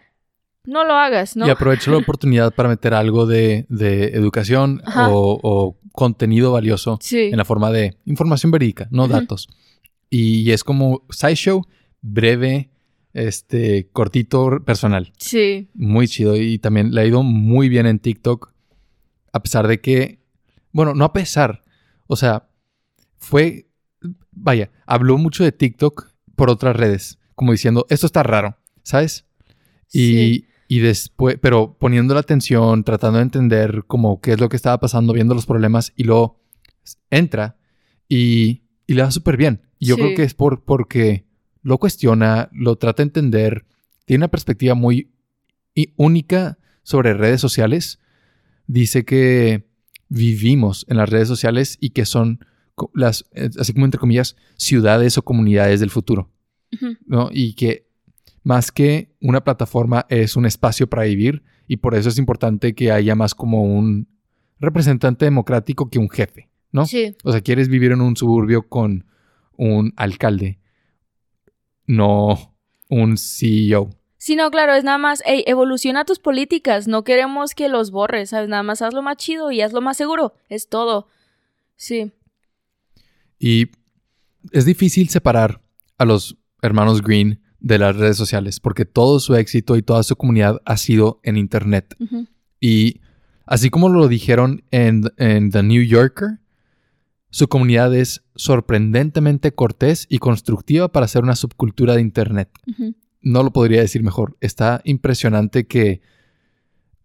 [0.65, 1.47] no lo hagas, ¿no?
[1.47, 7.45] Y aprovecho la oportunidad para meter algo de, de educación o, contenido valioso en la
[7.45, 9.49] forma de información verídica, no datos.
[10.11, 11.67] Y es como SciShow,
[12.01, 12.71] breve,
[13.15, 15.13] este, cortito, personal.
[15.19, 15.71] Sí.
[15.75, 16.37] Muy chido.
[16.37, 18.53] Y también le ha ido muy bien en TikTok.
[19.33, 20.21] A pesar de que,
[20.73, 21.63] bueno, no a pesar.
[22.07, 22.49] O sea,
[23.17, 23.69] fue,
[24.31, 27.19] vaya, habló mucho de TikTok por otras redes.
[27.35, 29.25] Como diciendo, esto está raro, ¿sabes?
[29.93, 34.57] Y, y después, pero poniendo la atención, tratando de entender como qué es lo que
[34.57, 36.41] estaba pasando, viendo los problemas y luego
[37.11, 37.59] entra
[38.09, 39.61] y, y le va súper bien.
[39.79, 41.27] Y yo creo que es por, porque
[41.61, 43.67] lo cuestiona, lo trata de entender,
[44.07, 45.13] tiene una perspectiva muy
[45.97, 47.99] única sobre redes sociales.
[48.67, 49.69] Dice que
[50.09, 52.47] vivimos en las redes sociales y que son
[52.95, 56.33] las, eh, así como entre comillas, ciudades o comunidades del futuro.
[57.05, 57.29] ¿no?
[57.31, 57.92] Y que
[58.43, 62.91] más que una plataforma es un espacio para vivir y por eso es importante que
[62.91, 64.09] haya más como un
[64.59, 66.87] representante democrático que un jefe, ¿no?
[66.87, 67.17] Sí.
[67.25, 69.07] O sea, quieres vivir en un suburbio con
[69.57, 70.59] un alcalde,
[71.87, 72.57] no
[72.89, 73.91] un CEO.
[74.19, 78.31] Sí, no, claro, es nada más, hey, evoluciona tus políticas, no queremos que los borres,
[78.31, 78.49] ¿sabes?
[78.49, 81.09] Nada más hazlo más chido y hazlo más seguro, es todo.
[81.75, 82.13] Sí.
[83.39, 83.71] Y
[84.53, 85.61] es difícil separar
[85.99, 90.17] a los hermanos Green de las redes sociales, porque todo su éxito y toda su
[90.17, 91.97] comunidad ha sido en Internet.
[92.61, 93.01] Y
[93.47, 96.41] así como lo dijeron en, The New Yorker,
[97.31, 102.51] su comunidad es sorprendentemente cortés y constructiva para ser una subcultura de Internet.
[103.21, 104.37] No lo podría decir mejor.
[104.41, 106.03] Está impresionante que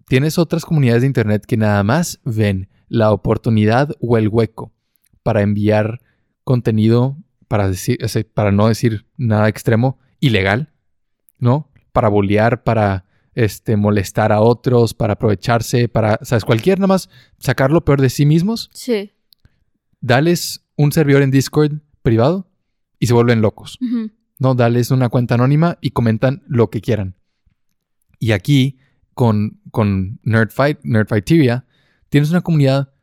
[0.07, 4.73] tienes otras comunidades de Internet que nada más ven la oportunidad o el hueco
[5.21, 6.01] para enviar
[6.43, 7.15] contenido,
[7.47, 7.99] para, decir,
[8.33, 10.73] para no decir nada extremo, ilegal,
[11.39, 11.71] ¿no?
[11.91, 16.43] Para bolear, para este, molestar a otros, para aprovecharse, para, ¿sabes?
[16.43, 18.69] Cualquier nada más sacar lo peor de sí mismos.
[18.73, 19.11] Sí.
[20.01, 22.49] Dales un servidor en Discord privado
[22.99, 23.77] y se vuelven locos.
[24.39, 27.15] No, dales una cuenta anónima y comentan lo que quieran.
[28.19, 28.79] Y aquí,
[29.13, 31.65] con, con Nerdfight, Nerdfighteria,
[32.09, 32.93] tienes una comunidad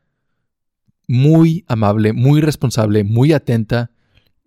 [1.07, 3.91] muy amable, muy responsable, muy atenta,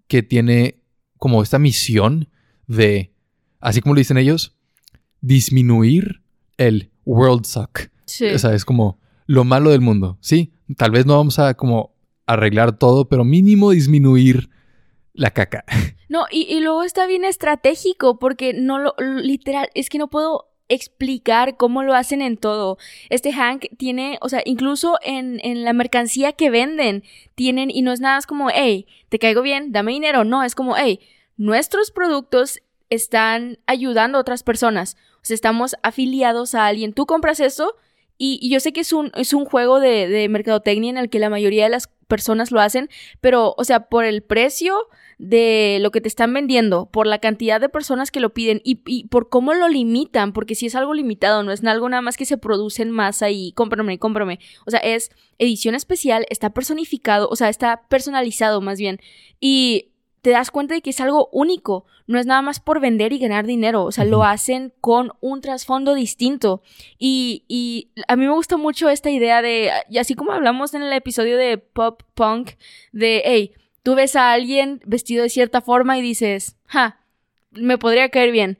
[0.06, 0.82] que tiene
[1.18, 2.28] como esta misión
[2.68, 3.12] de,
[3.58, 4.54] así como lo dicen ellos,
[5.20, 6.22] disminuir
[6.56, 7.88] el world suck.
[8.04, 8.26] Sí.
[8.26, 10.52] O sea, es como lo malo del mundo, ¿sí?
[10.76, 11.94] Tal vez no vamos a como
[12.26, 14.50] arreglar todo, pero mínimo disminuir
[15.14, 15.64] la caca.
[16.10, 21.58] No, y, luego está bien estratégico porque no lo, literal, es que no puedo explicar
[21.58, 22.78] cómo lo hacen en todo.
[23.10, 27.04] Este Hank tiene, o sea, incluso en, en, la mercancía que venden,
[27.34, 30.24] tienen, y no es nada, es como, hey, te caigo bien, dame dinero.
[30.24, 30.98] No, es como, hey,
[31.38, 34.96] nuestros productos están ayudando a otras personas.
[35.16, 36.92] O sea, estamos afiliados a alguien.
[36.92, 37.74] Tú compras eso
[38.18, 41.30] y, yo sé que es un, es un juego de, mercadotecnia en el que la
[41.30, 42.88] mayoría de las personas lo hacen,
[43.20, 44.74] pero, o sea, por el precio
[45.18, 48.80] de lo que te están vendiendo, por la cantidad de personas que lo piden y,
[48.86, 52.16] y por cómo lo limitan, porque si es algo limitado, no es algo nada más
[52.16, 54.40] que se produce en masa y cómprame, cómprame.
[54.66, 59.00] O sea, es edición especial, está personificado, o sea, está personalizado más bien.
[59.38, 59.90] Y
[60.28, 63.18] te das cuenta de que es algo único, no es nada más por vender y
[63.18, 66.60] ganar dinero, o sea, lo hacen con un trasfondo distinto.
[66.98, 70.82] Y, y, a mí me gusta mucho esta idea de, y así como hablamos en
[70.82, 72.50] el episodio de Pop Punk,
[72.92, 77.00] de, hey, tú ves a alguien vestido de cierta forma y dices, ja,
[77.52, 78.58] me podría caer bien.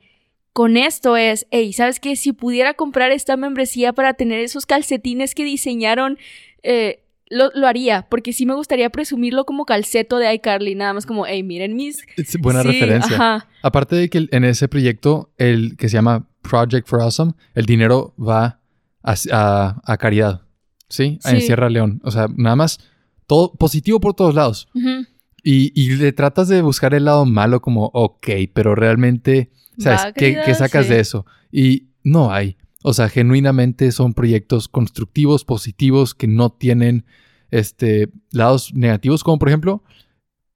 [0.53, 2.15] con esto es, hey, ¿sabes qué?
[2.15, 6.17] Si pudiera comprar esta membresía para tener esos calcetines que diseñaron,
[6.63, 11.05] eh, lo, lo, haría, porque sí me gustaría presumirlo como calceto de iCarly, nada más
[11.05, 12.05] como, hey, miren mis...
[12.17, 13.47] Es buena referencia.
[13.61, 18.13] Aparte de que en ese proyecto, el que se llama Project for Awesome, el dinero
[18.17, 18.59] va
[19.03, 20.41] a, a, caridad,
[20.89, 21.19] ¿sí?
[21.23, 22.01] En Sierra León.
[22.03, 22.79] O sea, nada más,
[23.27, 24.67] todo positivo por todos lados.
[25.43, 30.13] y, y, le tratas de buscar el lado malo como, ok, pero realmente, ¿sabes?
[30.15, 31.25] ¿Qué, ¿Qué, sacas de eso?
[31.51, 32.57] Y no hay.
[32.83, 37.05] O sea, genuinamente son proyectos constructivos, positivos, que no tienen
[37.51, 39.83] este, lados negativos, como por ejemplo,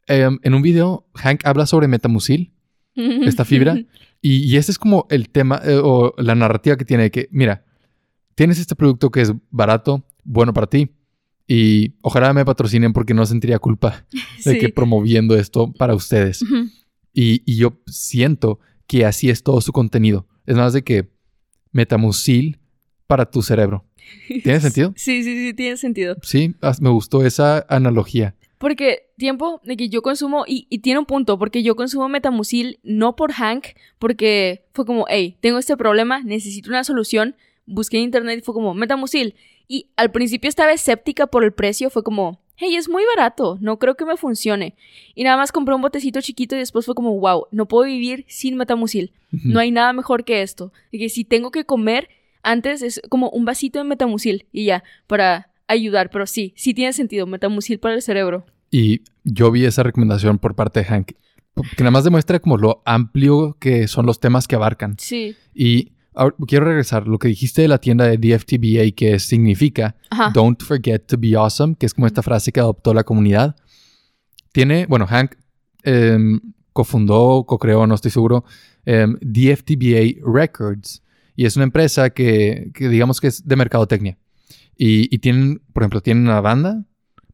[0.08, 2.54] em, en un video, Hank habla sobre metamucil,
[2.96, 3.78] esta fibra,
[4.22, 7.66] y, y, ese es como el tema eh, o la narrativa que tiene, que mira,
[8.36, 10.92] tienes este producto que es barato, bueno para ti,
[11.46, 14.06] y ojalá me patrocinen porque no sentiría culpa
[14.46, 16.42] de que promoviendo esto para ustedes.
[17.14, 20.26] y, y yo siento que así es todo su contenido.
[20.46, 21.13] Es más de que
[21.74, 22.60] metamucil
[23.08, 23.86] para tu cerebro.
[24.28, 24.94] ¿Tiene sentido?
[24.96, 26.16] Sí, sí, sí, tiene sentido.
[26.22, 28.36] Sí, me gustó esa analogía.
[28.58, 33.16] Porque tiempo de que yo consumo, y, tiene un punto, porque yo consumo metamucil no
[33.18, 33.68] por Hank,
[34.00, 38.54] porque fue como, hey, tengo este problema, necesito una solución, busqué en internet y fue
[38.54, 39.36] como, metamucil.
[39.68, 43.78] Y al principio estaba escéptica por el precio, fue como, hey, es muy barato, no
[43.78, 44.76] creo que me funcione.
[45.16, 48.26] Y nada más compré un botecito chiquito y después fue como, wow, no puedo vivir
[48.28, 49.12] sin metamucil.
[49.32, 50.72] No hay nada mejor que esto.
[50.92, 52.10] Y que si tengo que comer,
[52.44, 56.12] antes es como un vasito de metamucil y ya, para ayudar.
[56.12, 58.46] Pero sí, sí tiene sentido, metamucil para el cerebro.
[58.70, 61.12] Y yo vi esa recomendación por parte de Hank,
[61.78, 64.96] que nada más demuestra como lo amplio que son los temas que abarcan.
[65.00, 65.36] Sí.
[65.54, 65.93] Y
[66.48, 67.08] quiero regresar.
[67.08, 69.96] Lo que dijiste de la tienda de DFTBA, que significa
[70.34, 73.56] Don't forget to be awesome, que es como esta frase que adoptó la comunidad.
[74.52, 75.36] Tiene, bueno, Hank
[75.84, 76.40] em,
[76.72, 78.46] cofundó, co-creó, no estoy seguro,
[78.86, 81.02] em, DFTBA Records.
[81.36, 84.18] Y es una empresa que, digamos que es de mercadotecnia.
[84.78, 86.86] Y, y, tienen, por ejemplo, tienen una banda,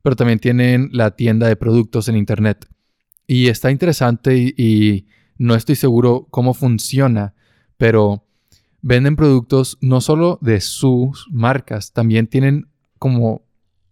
[0.01, 2.67] pero también tienen la tienda de productos en Internet.
[3.27, 7.33] Y está interesante y no estoy seguro cómo funciona,
[7.77, 8.25] pero
[8.81, 13.43] venden productos no solo de sus marcas, también tienen como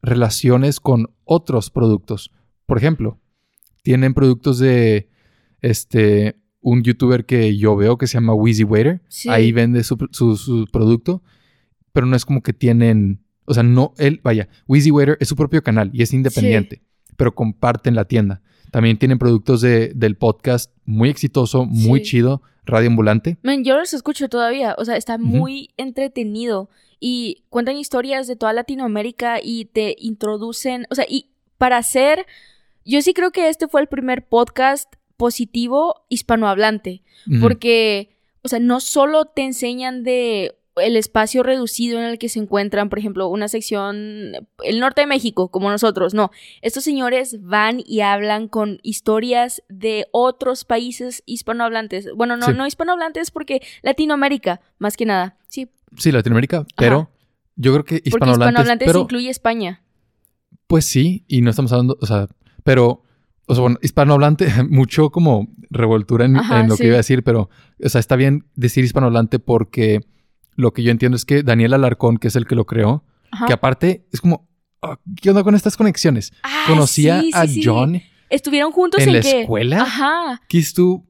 [0.02, 2.32] relaciones con otros productos.
[2.66, 3.20] Por ejemplo,
[3.84, 5.10] tienen productos de
[5.62, 9.02] este un youtuber que yo veo que se llama Wheezy Waiter.
[9.30, 9.98] Ahí vende su,
[10.72, 11.24] producto,
[11.94, 15.36] pero no es como que tienen, o sea, no, él, vaya, Wheezy Waiter es su
[15.36, 16.82] propio canal y es independiente,
[17.16, 18.42] pero comparten la tienda.
[18.72, 23.38] También tienen productos de, del podcast muy exitoso, muy chido, Radio Ambulante.
[23.44, 26.70] Man, yo los escucho todavía, o sea, está muy entretenido.
[27.00, 32.26] Y cuentan historias de toda Latinoamérica y te introducen, o sea, y para hacer,
[32.86, 37.04] yo sí creo que este fue el primer podcast positivo hispanohablante,
[37.42, 42.40] porque, o sea, no solo te enseñan de el espacio reducido en el que se
[42.40, 46.32] encuentran, por ejemplo, una sección, el norte de México, como nosotros, no.
[46.62, 52.10] Estos señores van y hablan con historias de otros países hispanohablantes.
[52.16, 55.38] Bueno, no, no hispanohablantes porque Latinoamérica, más que nada.
[55.48, 55.70] Sí.
[55.98, 57.10] Sí, Latinoamérica, pero
[57.56, 58.12] yo creo que hispanohablantes.
[58.12, 59.82] Porque hispanohablantes incluye España.
[60.68, 62.28] Pues sí, y no estamos hablando, o sea,
[62.64, 63.04] pero
[63.48, 66.34] o sea, bueno, hispanohablante, mucho como revoltura en,
[66.68, 67.50] lo que iba a decir, pero,
[67.84, 70.02] o sea, está bien decir hispanohablante porque
[70.58, 73.06] lo que yo entiendo es que Daniel Alarcón, que es el que lo creó,
[73.46, 74.50] que aparte es como,
[74.82, 76.34] ah, ¿qué onda con estas conexiones?
[76.44, 78.02] Ah, Conocía a John.
[78.30, 79.84] Estuvieron juntos en, la escuela.
[79.84, 80.42] Ajá.
[80.50, 81.08] Kiss tú,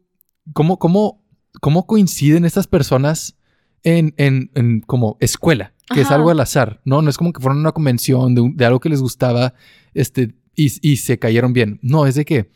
[0.53, 1.25] ¿cómo, cómo,
[1.61, 3.37] cómo coinciden estas personas
[3.83, 5.73] en, en, en como escuela?
[5.93, 7.01] Que es algo al azar, ¿no?
[7.01, 9.53] No es como que fueron a una convención de, de algo que les gustaba
[9.93, 11.79] este, y, y se cayeron bien.
[11.81, 12.51] No, es de que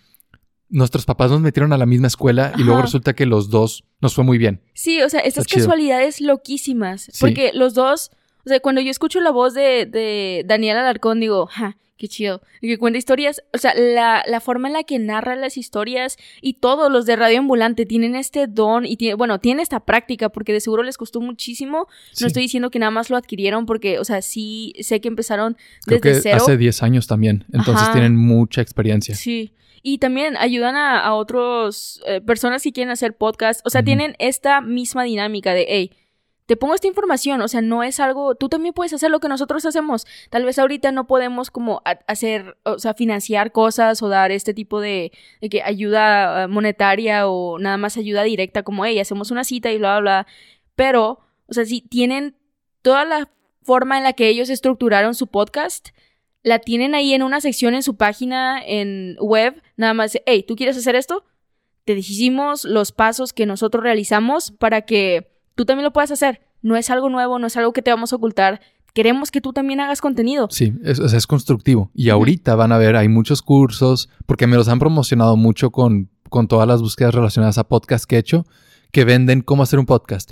[0.71, 4.15] nuestros papás nos metieron a la misma escuela y luego resulta que los dos nos
[4.15, 4.61] fue muy bien.
[4.73, 7.11] Sí, o sea, estas casualidades loquísimas.
[7.19, 8.11] Porque los dos,
[8.45, 12.41] o sea, cuando yo escucho la voz de, de Daniel Alarcón, digo, ja, qué chido.
[12.61, 16.17] Y que cuenta historias, o sea, la, la, forma en la que narra las historias
[16.41, 20.29] y todos los de Radio Ambulante tienen este don y tiene, bueno, tienen esta práctica
[20.29, 21.87] porque de seguro les costó muchísimo.
[22.19, 25.57] No estoy diciendo que nada más lo adquirieron porque, o sea, sí sé que empezaron
[25.85, 29.13] desde Creo que Hace 10 años también, entonces tienen mucha experiencia.
[29.13, 29.53] Sí.
[29.83, 33.65] Y también ayudan a, a otras eh, personas que quieren hacer podcast.
[33.65, 35.91] O sea, tienen esta misma dinámica de, hey,
[36.51, 39.29] te pongo esta información, o sea, no es algo, tú también puedes hacer lo que
[39.29, 40.05] nosotros hacemos.
[40.29, 44.81] Tal vez ahorita no podemos como hacer, o sea, financiar cosas o dar este tipo
[44.81, 49.45] de, de que ayuda eh, monetaria o nada más ayuda directa como, hey, hacemos una
[49.45, 50.27] cita y bla, bla, bla.
[50.75, 52.35] Pero, o sea, si tienen
[52.81, 53.29] toda la
[53.63, 55.91] forma en la que ellos estructuraron su podcast,
[56.43, 60.55] la tienen ahí en una sección en su página en web, nada más, hey, ¿tú
[60.55, 61.23] quieres hacer esto?
[61.85, 66.41] te decimos los pasos que nosotros realizamos para que tú también lo puedas hacer.
[66.61, 68.61] No es algo nuevo, no es algo que te vamos a ocultar.
[68.93, 70.47] Queremos que tú también hagas contenido.
[70.51, 71.89] Sí, es, es constructivo.
[71.93, 76.09] Y ahorita van a ver, hay muchos cursos, porque me los han promocionado mucho con,
[76.29, 78.45] con todas las búsquedas relacionadas a podcast que he hecho,
[78.91, 80.31] que venden cómo hacer un podcast.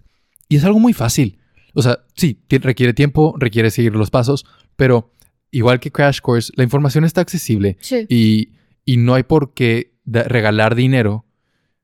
[0.50, 1.40] Y es algo muy fácil.
[1.74, 4.46] O sea, sí, requiere tiempo, requiere seguir los pasos,
[4.76, 5.14] pero
[5.52, 8.06] igual que Crash Course, la información está accesible Sí.
[8.10, 8.50] y,
[8.86, 11.26] y no hay por qué regalar dinero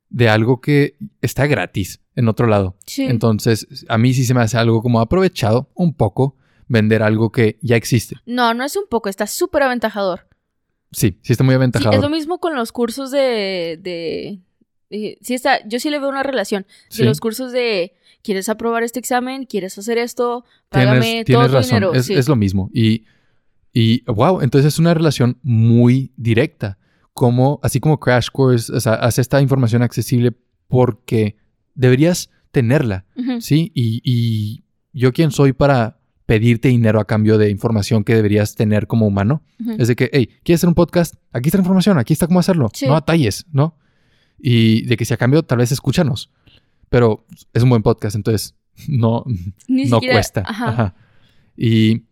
[0.09, 2.77] de algo que está gratis en otro lado.
[2.85, 3.03] Sí.
[3.03, 7.57] Entonces, a mí sí se me hace algo como aprovechado un poco vender algo que
[7.61, 8.15] ya existe.
[8.25, 10.27] No, no es un poco, está súper aventajador.
[10.91, 11.93] Sí, sí está muy Sí, aventajado.
[11.95, 14.39] es lo mismo con los cursos de, de,
[15.21, 17.03] sí está, yo sí le veo una relación de Sí.
[17.03, 21.53] los cursos de quieres aprobar este examen, quieres hacer esto, págame Tienes, todo tienes tu
[21.57, 21.93] razón, dinero.
[21.93, 22.13] es, sí.
[22.13, 22.69] es lo mismo.
[22.73, 23.03] Y,
[23.77, 26.79] y wow, entonces es una relación muy directa.
[27.13, 30.33] Como, así como Crash Course, o sea, hace esta información accesible
[30.67, 31.37] porque
[31.73, 33.05] deberías tenerla.
[33.39, 33.71] ¿sí?
[33.75, 38.87] Y, y yo quién soy para pedirte dinero a cambio de información que deberías tener
[38.87, 39.43] como humano.
[39.77, 41.15] Es de que, hey, ¿quieres hacer un podcast?
[41.31, 42.69] Aquí está la información, aquí está cómo hacerlo.
[42.73, 42.85] Sí.
[42.87, 43.77] No atalles, ¿no?
[44.39, 46.31] Y de que si a cambio, tal vez escúchanos.
[46.89, 48.55] Pero es un buen podcast, entonces
[48.87, 49.23] no,
[49.67, 50.43] Ni no siquiera- cuesta.
[50.47, 50.67] Ajá.
[50.69, 50.95] Ajá.
[51.55, 52.03] Y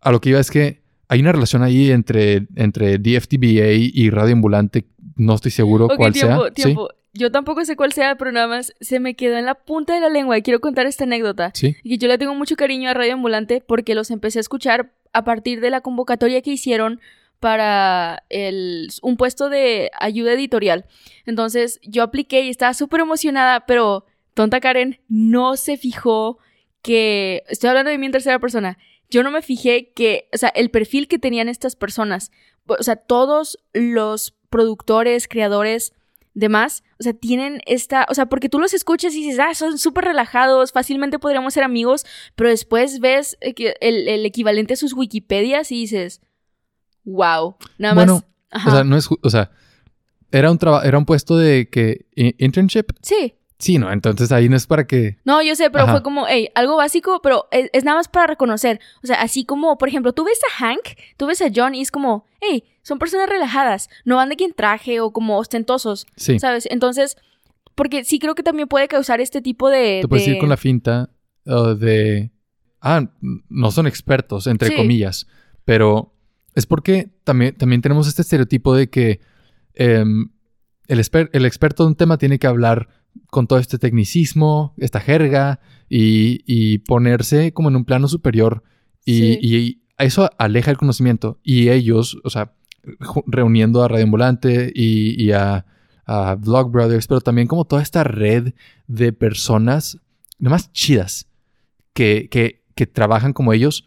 [0.00, 0.79] a lo que iba es que
[1.10, 4.86] hay una relación ahí entre, entre DFTBA y Radio Ambulante.
[5.16, 6.50] No estoy seguro cuál tiempo, sea.
[6.52, 6.88] tiempo.
[7.12, 9.98] Yo tampoco sé cuál sea, pero nada más se me quedó en la punta de
[9.98, 11.50] la lengua y quiero contar esta anécdota.
[11.52, 11.72] Sí.
[11.72, 11.76] Sí.
[11.82, 15.24] Y yo le tengo mucho cariño a Radio Ambulante porque los empecé a escuchar a
[15.24, 17.00] partir de la convocatoria que hicieron
[17.40, 20.84] para el, un puesto de ayuda editorial.
[21.26, 26.38] Entonces yo apliqué y estaba súper emocionada, pero tonta Karen no se fijó
[26.82, 27.42] que...
[27.48, 28.78] Estoy hablando de mí en tercera persona.
[29.10, 32.30] Yo no me fijé que, o sea, el perfil que tenían estas personas,
[32.66, 35.92] o sea, todos los productores, creadores,
[36.34, 39.78] demás, o sea, tienen esta, o sea, porque tú los escuchas y dices, ah, son
[39.78, 44.92] súper relajados, fácilmente podríamos ser amigos, pero después ves que el, el equivalente a sus
[44.92, 46.20] Wikipedias y dices,
[47.04, 48.24] wow, nada Bueno, más.
[48.50, 48.70] Ajá.
[48.70, 49.50] O sea, no es, o sea,
[50.32, 52.86] era un trabajo, era un puesto de que internship.
[53.02, 55.18] sí, Sí, no, entonces ahí no es para que.
[55.24, 55.92] no, yo sé, pero Ajá.
[55.92, 58.80] fue como, hey, algo básico, pero es, es nada más para reconocer.
[59.04, 60.80] O sea, así como, por ejemplo, tú ves a Hank,
[61.16, 64.54] tú ves a John y es como, hey, son personas relajadas, no van de quien
[64.54, 66.38] traje o como ostentosos, Sí.
[66.40, 66.66] ¿sabes?
[66.70, 67.16] Entonces,
[67.74, 70.00] porque sí creo que también puede causar este tipo de...
[70.02, 71.10] Te puedes de- ir con la finta
[71.46, 72.30] uh, de.
[72.80, 73.06] Ah,
[73.50, 74.76] no son expertos, entre Sí.
[74.76, 75.26] comillas.
[75.66, 76.14] Pero
[76.54, 79.20] es porque también, también tenemos este estereotipo de que
[79.74, 80.30] em,
[80.88, 80.98] el,
[81.32, 82.88] el experto de un tema tiene que hablar
[83.28, 88.62] con todo este tecnicismo, esta jerga y, y ponerse como en un plano superior.
[89.04, 89.38] Y, Sí.
[89.42, 91.38] y eso aleja el conocimiento.
[91.42, 92.52] Y ellos, o sea,
[93.26, 95.66] reuniendo a Radio Ambulante y, y a,
[96.06, 98.54] a Vlog Brothers, pero también como toda esta red
[98.86, 99.98] de personas
[100.38, 101.28] más chidas
[101.92, 103.86] que, que, que trabajan como ellos,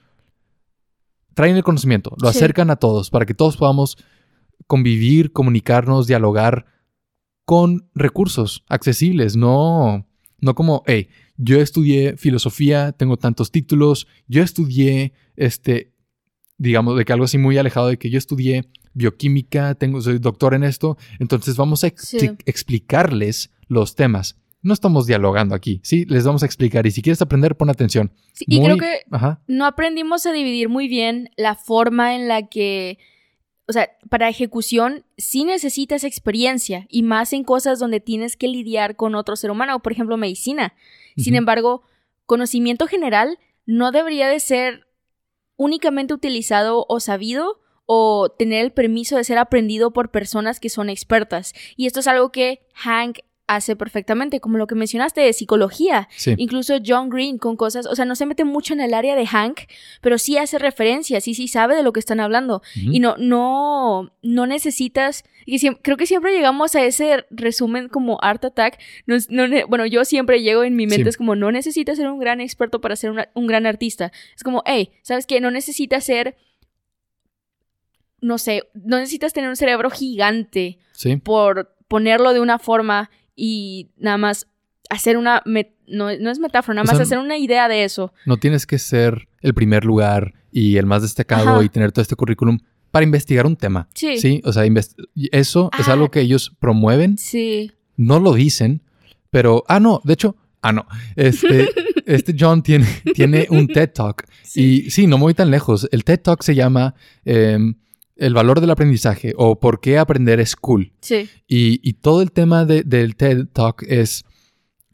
[1.34, 2.38] traen el conocimiento, lo Sí.
[2.38, 3.98] acercan a todos para que todos podamos
[4.68, 6.66] convivir, comunicarnos, dialogar
[7.46, 10.08] con recursos accesibles, no,
[10.40, 15.92] no como, hey, yo estudié filosofía, tengo tantos títulos, yo estudié, este,
[16.58, 20.54] digamos, de que algo así muy alejado de que yo estudié bioquímica, tengo, soy doctor
[20.54, 22.30] en esto, entonces vamos a ex- Sí.
[22.46, 24.38] explicarles los temas.
[24.62, 26.06] No estamos dialogando aquí, ¿sí?
[26.06, 28.14] Les vamos a explicar y si quieres aprender, pon atención.
[28.32, 32.48] Sí, y creo que Ajá, no aprendimos a dividir muy bien la forma en la
[32.48, 32.98] que,
[33.68, 38.96] o sea, para ejecución sí necesitas experiencia y más en cosas donde tienes que lidiar
[38.96, 40.74] con otro ser humano, por ejemplo, medicina.
[41.16, 41.84] Sin embargo,
[42.26, 44.88] conocimiento general no debería de ser
[45.56, 50.90] únicamente utilizado o sabido o tener el permiso de ser aprendido por personas que son
[50.90, 51.54] expertas.
[51.78, 56.08] Y esto es algo que Hank hace perfectamente, como lo que mencionaste de psicología.
[56.16, 56.34] sí.
[56.38, 59.28] Incluso John Green con cosas, o sea, no se mete mucho en el área de
[59.28, 59.62] Hank,
[60.02, 62.62] pero sí hace referencias y sí sabe de lo que están hablando.
[62.74, 68.46] Y no, no, no necesitas, y creo que siempre llegamos a ese resumen como Art
[68.46, 68.80] Attack.
[69.08, 69.18] No
[69.68, 71.10] bueno, yo siempre llego en mi mente, Sí.
[71.10, 74.14] es como, no necesitas ser un gran experto para ser una- un gran artista.
[74.38, 75.42] Es como, hey, ¿sabes qué?
[75.42, 76.38] No necesitas ser,
[78.22, 81.18] no sé, no necesitas tener un cerebro gigante Sí.
[81.18, 84.48] por ponerlo de una forma y nada más
[84.90, 85.42] hacer una...
[85.46, 88.14] no, no es metáfora, nada O más sea, hacer una idea de eso.
[88.26, 91.64] No tienes que ser el primer lugar y el más destacado Ajá.
[91.64, 92.60] y tener todo este currículum
[92.92, 93.88] para investigar un tema.
[93.96, 94.18] Sí.
[94.20, 94.64] Sí, o sea,
[95.32, 95.94] eso es Ah.
[95.94, 97.72] algo que ellos promueven, Sí.
[97.98, 98.82] no lo dicen,
[99.32, 101.70] pero, ah, no, de hecho, ah, no, este,
[102.06, 104.86] este John tiene, tiene un TED Talk Sí.
[104.86, 105.88] y sí, no me voy tan lejos.
[105.92, 106.94] El TED Talk se llama
[107.26, 107.74] em,
[108.16, 110.94] el valor del aprendizaje o por qué aprender es cool.
[111.02, 111.30] Sí.
[111.48, 114.24] Y, y todo el tema de- del TED Talk es,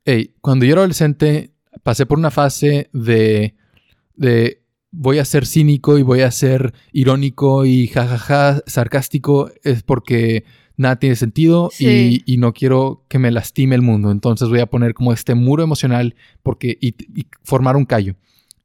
[0.05, 1.51] hey, cuando yo era adolescente
[1.83, 3.55] pasé por una fase de,
[4.15, 10.45] de voy a ser cínico y voy a ser irónico y jajaja, sarcástico, es porque
[10.77, 12.23] nada tiene sentido Sí.
[12.25, 14.11] y, y no quiero que me lastime el mundo.
[14.11, 18.15] Entonces voy a poner como este muro emocional porque, y, y formar un callo.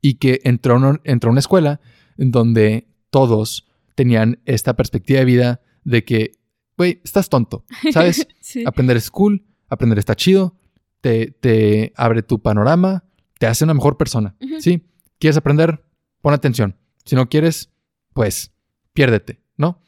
[0.01, 1.81] Y que entró, entró a una escuela
[2.17, 6.33] en donde todos tenían esta perspectiva de vida de que,
[6.77, 8.27] güey, estás tonto, ¿sabes?
[8.41, 8.63] Sí.
[8.67, 10.57] Aprender es cool, aprender está chido,
[11.01, 13.05] te, te abre tu panorama,
[13.39, 14.37] te hace una mejor persona.
[14.61, 14.87] ¿sí?
[15.19, 15.85] ¿Quieres aprender?
[16.21, 16.77] Pon atención.
[17.05, 17.71] Si no quieres,
[18.13, 18.53] pues
[18.93, 19.81] piérdete, ¿no?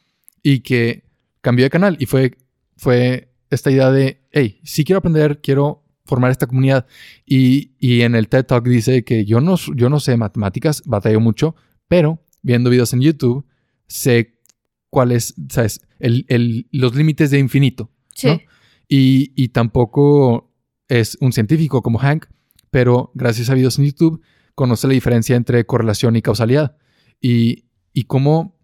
[0.43, 1.05] Y que
[1.41, 2.37] cambió de canal y fue,
[2.77, 6.87] fue esta idea de, hey, sí quiero aprender, quiero formar esta comunidad.
[7.25, 11.21] Y, y en el TED Talk dice que yo no, yo no sé matemáticas, batallo
[11.21, 11.55] mucho,
[11.89, 13.47] pero viendo videos en YouTube,
[13.87, 14.35] sé
[14.91, 15.81] cuáles, ¿sabes?
[15.99, 17.91] El- el- los límites de infinito.
[18.15, 18.29] Sí.
[18.29, 18.41] ¿no?
[18.89, 20.53] Y, y tampoco
[20.89, 22.27] es un científico como Hank,
[22.71, 24.21] pero gracias a videos en YouTube
[24.55, 26.77] conoce la diferencia entre correlación y causalidad.
[27.21, 28.59] Y, y cómo,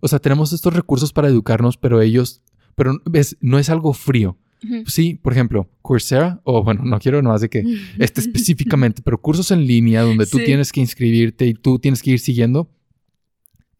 [0.00, 2.42] o sea, tenemos estos recursos para educarnos, pero ellos,
[2.74, 4.38] pero ves, no es algo frío.
[4.86, 7.62] Sí, por ejemplo, Coursera, o bueno, no quiero nomás de que
[7.98, 10.44] este específicamente, pero cursos en línea donde tú Sí.
[10.44, 12.70] tienes que inscribirte y tú tienes que ir siguiendo,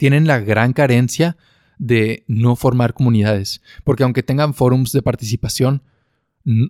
[0.04, 1.34] tienen la gran carencia
[1.78, 3.62] de no formar comunidades.
[3.84, 5.82] Porque aunque tengan forums de participación,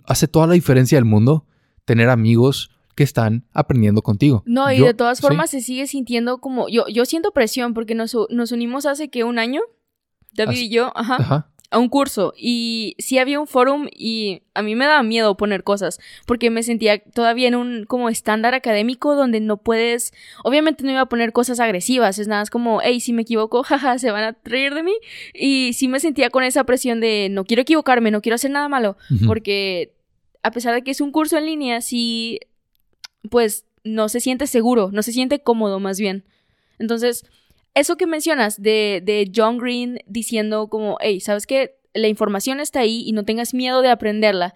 [0.06, 1.44] hace toda la diferencia del mundo
[1.84, 4.44] tener amigos que están aprendiendo contigo.
[4.46, 6.68] No, y Yo- de todas sí, formas se sigue sintiendo como.
[6.68, 9.62] Yo, yo siento presión porque nos, nos unimos hace que un año,
[10.32, 11.50] David y yo, ajá, Ajá.
[11.74, 12.32] A un curso.
[12.36, 16.62] Y sí había un forum y a mí me daba miedo poner cosas porque me
[16.62, 20.12] sentía todavía en un como estándar académico donde no puedes.
[20.44, 23.62] Obviamente no iba a poner cosas agresivas, es nada más como, hey, si me equivoco,
[23.64, 24.94] jaja, se van a reír de mí.
[25.34, 28.68] Y sí me sentía con esa presión de no quiero equivocarme, no quiero hacer nada
[28.68, 28.96] malo.
[29.26, 29.94] Porque
[30.42, 32.38] a pesar de que es un curso en línea, sí,
[33.30, 36.24] pues no se siente seguro, no se siente cómodo más bien.
[36.78, 37.24] Entonces,
[37.74, 41.76] eso que mencionas de, de John Green diciendo como, hey, ¿sabes qué?
[41.92, 44.54] La información está ahí y no tengas miedo de aprenderla.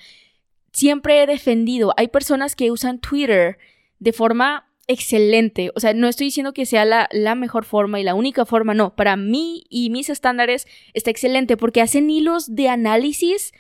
[0.73, 3.59] Siempre he defendido, hay personas que usan Twitter
[3.99, 5.71] de forma excelente.
[5.77, 8.75] O sea, no estoy diciendo que sea la, la mejor forma y la única forma,
[8.75, 8.97] no.
[8.97, 13.53] Para mí y mis estándares está excelente porque hacen hilos de análisis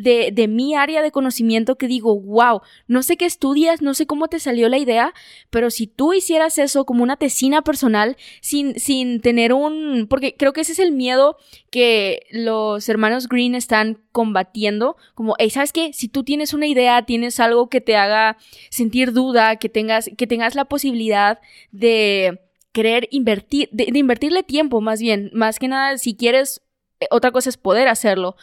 [0.00, 4.06] de, de mi área de conocimiento que digo, wow, no sé qué estudias, no sé
[4.06, 5.12] cómo te salió la idea,
[5.50, 10.06] pero si tú hicieras eso como una tesina personal, sin, sin tener un...
[10.08, 11.36] porque creo que ese es el miedo
[11.70, 15.92] que los hermanos Green están combatiendo, como, hey, ¿sabes qué?
[15.92, 18.36] Si tú tienes una idea, tienes algo que te haga
[18.70, 21.40] sentir duda, que tengas, que tengas la posibilidad
[21.70, 22.40] de
[22.72, 26.62] querer invertir, de, invertirle tiempo más bien, más que nada, si quieres,
[27.00, 28.36] eh, otra cosa es poder hacerlo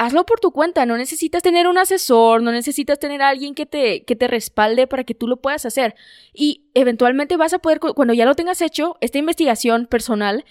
[0.00, 3.66] hazlo por tu cuenta, no necesitas tener un asesor, no necesitas tener a alguien que
[3.66, 5.94] te, que te respalde para que tú lo puedas hacer.
[6.32, 10.46] Y eventualmente vas a poder, cu- cuando ya lo tengas hecho, esta investigación personal,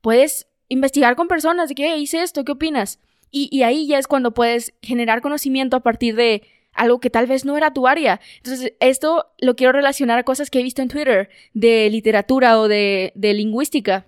[0.00, 2.98] puedes investigar con personas de que "Hey, hice esto, ¿qué opinas?
[3.30, 6.42] Y, y ahí ya es cuando puedes generar conocimiento a partir de
[6.72, 8.20] algo que tal vez no era tu área.
[8.38, 12.66] Entonces, esto lo quiero relacionar a cosas que he visto en Twitter de literatura o
[12.66, 14.07] de, de lingüística.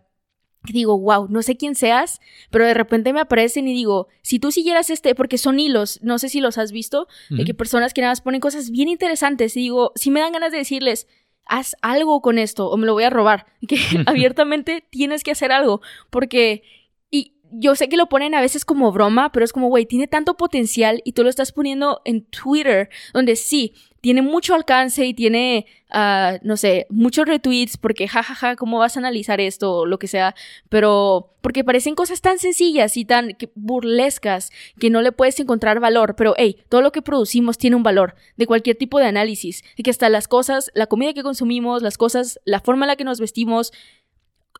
[0.65, 4.53] Digo, wow, no sé quién seas, pero de repente me aparecen y digo, si tú
[4.53, 8.03] siguieras este, porque son hilos, no sé si los has visto, de que personas que
[8.03, 11.07] nada más ponen cosas bien interesantes y digo, si me dan ganas de decirles,
[11.47, 15.51] haz algo con esto o me lo voy a robar, que abiertamente tienes que hacer
[15.51, 15.81] algo,
[16.11, 16.63] porque,
[17.11, 20.07] y yo sé que lo ponen a veces como broma, pero es como, güey, tiene
[20.07, 25.15] tanto potencial y tú lo estás poniendo en Twitter, donde sí, tiene mucho alcance y
[25.15, 29.99] tiene, ah, no sé, muchos retweets, porque jajaja, ¿cómo vas a analizar esto o lo
[29.99, 30.35] que sea?
[30.69, 36.15] Pero porque parecen cosas tan sencillas y tan burlescas que no le puedes encontrar valor,
[36.17, 39.83] pero hey, todo lo que producimos tiene un valor de cualquier tipo de análisis, y
[39.83, 43.05] que hasta las cosas, la comida que consumimos, las cosas, la forma en la que
[43.05, 43.73] nos vestimos,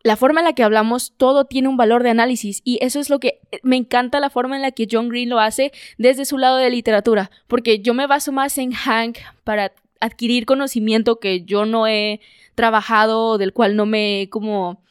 [0.03, 3.09] la forma en la que hablamos, todo tiene un valor de análisis y eso es
[3.09, 6.37] lo que me encanta la forma en la que John Green lo hace desde su
[6.37, 11.65] lado de literatura, porque yo me baso más en Hank para adquirir conocimiento que yo
[11.65, 12.19] no he
[12.55, 14.81] trabajado, del cual no me he como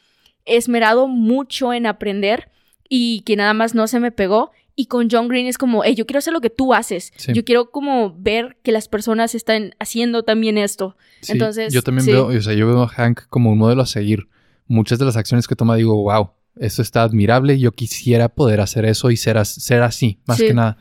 [0.46, 2.48] esmerado mucho en aprender
[2.88, 4.52] y que nada más no se me pegó.
[4.76, 7.12] Y con John Green es como, hey, yo quiero hacer lo que tú haces.
[7.16, 7.32] Sí.
[7.34, 10.96] Yo quiero como ver que las personas están haciendo también esto.
[11.20, 12.12] Sí, Entonces, yo también sí.
[12.12, 14.28] veo, o sea, yo veo a Hank como un modelo a seguir.
[14.70, 17.58] Muchas de las acciones que toma digo, wow, eso está admirable.
[17.58, 20.46] Yo quisiera poder hacer eso y ser, as- ser así, más Sí.
[20.46, 20.76] que nada.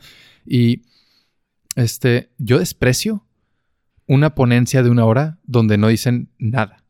[0.46, 0.82] Y
[1.76, 3.26] este, yo desprecio
[4.06, 6.84] una ponencia de una hora donde no dicen nada.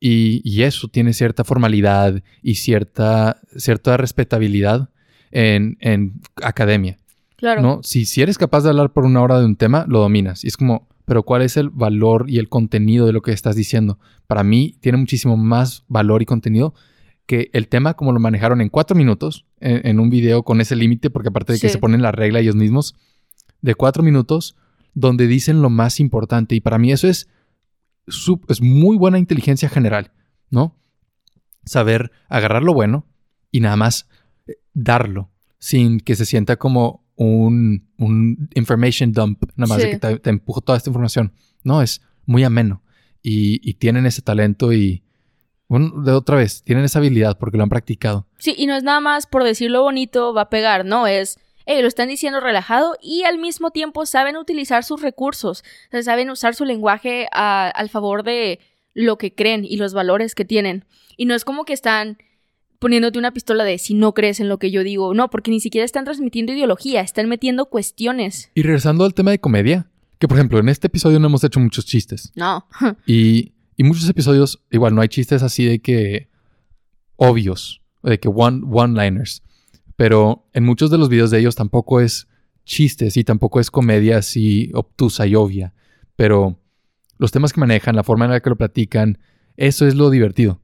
[0.00, 4.90] Y, y eso tiene cierta formalidad y cierta, cierta respetabilidad
[5.30, 6.98] en, en academia.
[7.36, 7.62] Claro.
[7.62, 7.80] ¿no?
[7.82, 10.44] Si, si eres capaz de hablar por una hora de un tema, lo dominas.
[10.44, 13.56] Y es como, pero ¿cuál es el valor y el contenido de lo que estás
[13.56, 13.98] diciendo?
[14.26, 16.74] Para mí tiene muchísimo más valor y contenido
[17.24, 20.76] que el tema como lo manejaron en cuatro minutos en, en un video con ese
[20.76, 21.72] límite, porque aparte de que Sí.
[21.72, 22.94] se ponen la regla ellos mismos,
[23.62, 24.54] de cuatro minutos
[24.92, 26.54] donde dicen lo más importante.
[26.54, 27.28] Y para mí eso es,
[28.06, 30.12] es muy buena inteligencia general,
[30.50, 30.76] ¿no?
[31.64, 33.06] Saber agarrar lo bueno
[33.50, 34.08] y nada más
[34.46, 39.98] eh, darlo sin que se sienta como un, un information dump, nada más de que
[39.98, 41.32] te, te empujo toda esta información.
[41.64, 42.80] No, es muy ameno.
[43.22, 45.02] Y, y tienen ese talento y,
[45.68, 48.26] bueno, de otra vez, tienen esa habilidad porque lo han practicado.
[48.38, 51.82] Sí, y no es nada más por decirlo bonito va a pegar, no, es, eh,
[51.82, 56.30] lo están diciendo relajado y al mismo tiempo saben utilizar sus recursos, o sea, saben
[56.30, 58.60] usar su lenguaje a- al favor de
[58.94, 60.84] lo que creen y los valores que tienen.
[61.16, 62.16] Y no es como que están
[62.78, 65.60] poniéndote una pistola de si no crees en lo que yo digo, no, porque ni
[65.60, 68.50] siquiera están transmitiendo ideología, están metiendo cuestiones.
[68.54, 71.60] Y regresando al tema de comedia, que por ejemplo en este episodio no hemos hecho
[71.60, 72.32] muchos chistes.
[72.34, 72.66] No,
[73.06, 76.28] Y, y muchos episodios, igual, no hay chistes así de que
[77.16, 79.42] obvios, de que one, one-liners.
[79.96, 82.28] Pero en muchos de los videos de ellos tampoco es
[82.64, 85.74] chistes y tampoco es comedia así obtusa y obvia.
[86.14, 86.60] Pero
[87.18, 89.18] los temas que manejan, la forma en la que lo platican,
[89.56, 90.60] eso es lo divertido.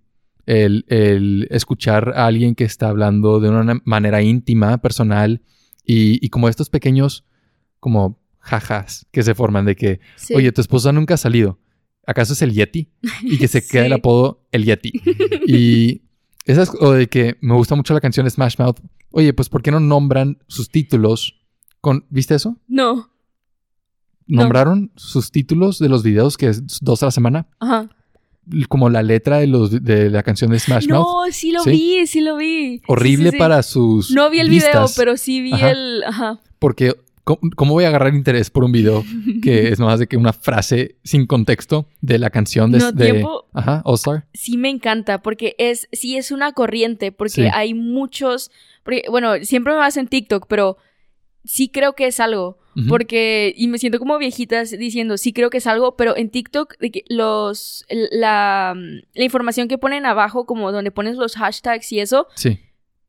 [0.46, 5.42] El, el escuchar a alguien que está hablando de una manera íntima, personal,
[5.86, 7.24] y, y como estos pequeños,
[7.80, 10.34] como jajas que se forman de que sí.
[10.34, 11.58] Oye, tu esposa nunca ha salido.
[12.06, 12.90] ¿Acaso es el Yeti?
[13.22, 13.98] Y que se queda el Sí.
[13.98, 14.92] apodo el Yeti.
[15.46, 16.02] Y
[16.44, 18.80] esas, o de que me gusta mucho la canción de Smash Mouth.
[19.10, 21.40] Oye, pues ¿por qué no nombran sus títulos
[21.80, 22.04] con.
[22.10, 22.58] ¿Viste eso?
[22.68, 22.94] no,
[24.26, 24.42] No.
[24.42, 27.88] Nombraron sus títulos de los videos, que es dos a la semana, ajá.
[28.68, 31.06] Como la letra de, los, de la canción de Smash Mouth.
[31.26, 31.70] No, sí lo ¿Sí?
[31.70, 32.82] vi, sí lo vi.
[32.86, 33.38] Horrible Sí, sí, sí.
[33.38, 34.10] para sus.
[34.10, 35.70] No vi el video, pero sí vi Ajá.
[35.70, 36.02] el.
[36.06, 36.40] Ajá.
[36.58, 39.04] Porque, ¿cómo, cómo voy a agarrar interés por un video
[39.42, 42.78] que es más de que una frase sin contexto de la canción de.
[42.78, 44.26] No, de- tiempo- Ajá, All Star.
[44.34, 48.50] Sí me encanta, porque es, sí es una corriente, porque hay muchos.
[48.82, 50.76] porque, bueno, siempre me vas en TikTok, pero
[51.44, 52.58] sí creo que es algo.
[52.88, 56.74] Porque, y me siento como viejitas diciendo, sí creo que es algo, pero en TikTok,
[57.08, 58.74] los, la,
[59.14, 62.58] la información que ponen abajo, como donde pones los hashtags y eso, Sí.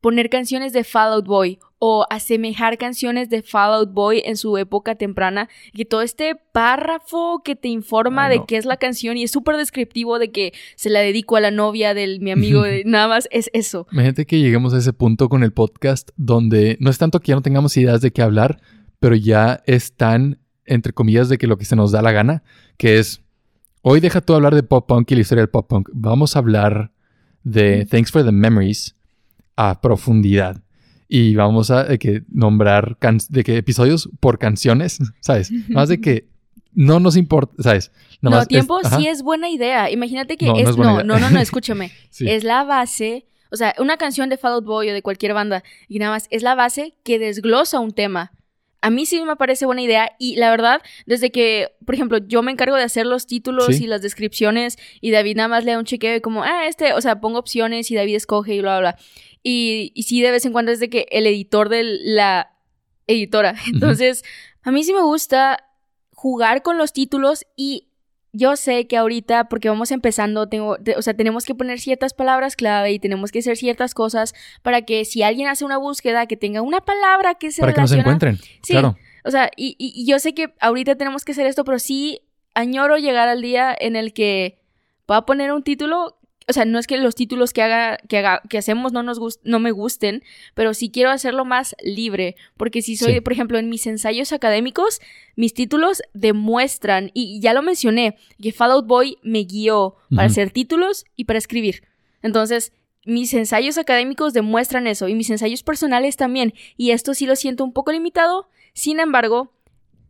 [0.06, 4.56] Poner canciones de Fall Out Boy o asemejar canciones de Fall Out Boy en su
[4.56, 9.16] época temprana, que todo este párrafo que te informa Ay, de qué es la canción
[9.16, 12.62] y es súper descriptivo de que se la dedico a la novia de mi amigo,
[12.62, 13.88] de- nada más es eso.
[13.90, 17.34] Imagínate que lleguemos a ese punto con el podcast donde no es tanto que ya
[17.34, 18.60] no tengamos ideas de qué hablar,
[19.00, 22.44] pero ya están, entre comillas, de que lo que se nos da la gana,
[22.76, 23.22] que es,
[23.82, 26.38] hoy deja tú hablar de pop punk y la historia del pop punk, vamos a
[26.38, 26.92] hablar
[27.42, 28.92] de Thanks for the Memories
[29.56, 30.62] a profundidad.
[31.08, 35.50] Y vamos a de que nombrar can- de que episodios por canciones, ¿sabes?
[35.68, 36.28] Más de que
[36.72, 37.90] no nos importa, ¿sabes?
[38.20, 39.90] Nada no, más es- tiempo ajá, sí es buena idea.
[39.90, 41.90] Imagínate que No, no es, es buena no, no, no, no, escúchame.
[42.10, 42.28] sí.
[42.28, 45.62] Es la base, o sea, una canción de Fall Out Boy o de cualquier banda,
[45.88, 48.32] y nada más es la base que desglosa un tema.
[48.82, 52.42] A mí sí me parece buena idea y la verdad, desde que, por ejemplo, yo
[52.42, 53.84] me encargo de hacer los títulos Sí.
[53.84, 56.92] y las descripciones y David nada más le da un chequeo y como, ah, este,
[56.92, 58.98] o sea, pongo opciones y David escoge y bla, bla, bla.
[59.48, 62.50] Y, y sí, de vez en cuando es de que el editor de la
[63.06, 63.54] editora.
[63.72, 64.24] Entonces,
[64.62, 65.62] a mí sí me gusta
[66.12, 67.86] jugar con los títulos y
[68.32, 72.12] yo sé que ahorita, porque vamos empezando, tengo, te- o sea, tenemos que poner ciertas
[72.12, 76.26] palabras clave y tenemos que hacer ciertas cosas para que si alguien hace una búsqueda,
[76.26, 78.02] que tenga una palabra que se Para que nos relaciona.
[78.16, 78.36] encuentren.
[78.64, 78.96] Sí, Claro.
[79.24, 82.20] O sea, y, yo sé que ahorita tenemos que hacer esto, pero sí
[82.54, 84.58] añoro llegar al día en el que
[85.06, 86.15] pueda poner un título.
[86.48, 89.18] O sea, no es que los títulos que haga, que haga, que hacemos no nos
[89.18, 90.22] gust- no me gusten,
[90.54, 92.36] pero sí quiero hacerlo más libre.
[92.56, 93.20] Porque si soy, Sí.
[93.20, 95.00] por ejemplo, en mis ensayos académicos,
[95.34, 100.50] mis títulos demuestran, y ya lo mencioné, que Fall Out Boy me guió para hacer
[100.52, 101.82] títulos y para escribir.
[102.22, 102.72] Entonces,
[103.04, 106.54] mis ensayos académicos demuestran eso, y mis ensayos personales también.
[106.76, 109.52] Y esto sí lo siento un poco limitado, sin embargo,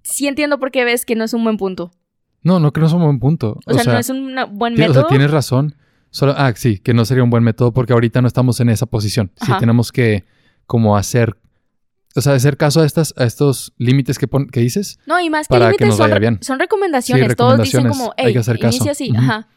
[0.03, 1.93] sí entiendo por qué ves que no es un buen punto.
[2.43, 3.59] No, no que no es un buen punto.
[3.67, 5.01] O, sea, no es un buen Ti- O método.
[5.03, 5.75] sea, tienes razón.
[6.17, 8.87] Solo, ah, sí, que no sería un buen método porque ahorita no estamos en esa
[8.87, 9.31] posición.
[9.37, 9.59] Sí Ajá.
[9.59, 10.25] tenemos que
[10.67, 11.37] como hacer,
[12.15, 14.99] o sea, hacer caso a estas, a estos límites que, pon- que dices.
[15.07, 17.29] No, y más que límites son, re- son recomendaciones.
[17.29, 18.77] Sí, Todos dicen como, Hay que hacer caso.
[18.77, 19.11] inicia así.
[19.11, 19.19] Ujú.
[19.21, 19.49] Ajá.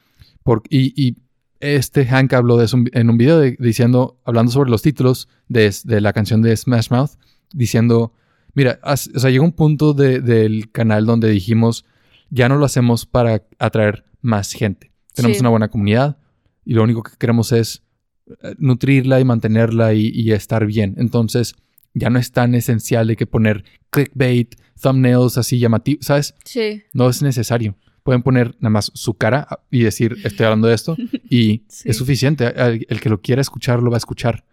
[0.43, 1.15] Por, y, y
[1.61, 5.73] este Hank habló de eso en un video de- diciendo, hablando sobre los títulos de,
[5.85, 7.11] de la canción de Smash Mouth,
[7.53, 8.11] diciendo,
[8.53, 11.85] mira, as- o sea, llegó un punto de- del canal donde dijimos,
[12.29, 14.91] ya no lo hacemos para atraer más gente.
[15.13, 15.41] Tenemos Sí.
[15.41, 16.17] una buena comunidad,
[16.69, 17.81] y lo único que queremos es
[18.27, 20.93] eh, nutrirla y mantenerla y, y estar bien.
[20.97, 21.55] Entonces,
[21.95, 26.35] ya no es tan esencial de que poner clickbait, thumbnails así llamativos, ¿sabes?
[26.45, 26.83] Sí.
[26.93, 27.75] No es necesario.
[28.03, 30.95] Pueden poner nada más su cara y decir, estoy hablando de esto,
[31.29, 31.89] y Sí.
[31.89, 32.45] es suficiente.
[32.55, 34.45] El, el que lo quiera escuchar, lo va a escuchar.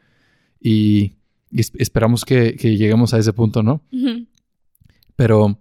[0.59, 1.13] Y,
[1.51, 3.83] y es- esperamos que, que lleguemos a ese punto, ¿no?
[5.17, 5.59] Pero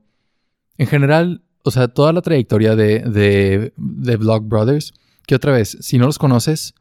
[0.77, 4.93] en general, o sea, toda la trayectoria de, de, de Vlog Brothers,
[5.25, 6.73] que otra vez, si no los conoces,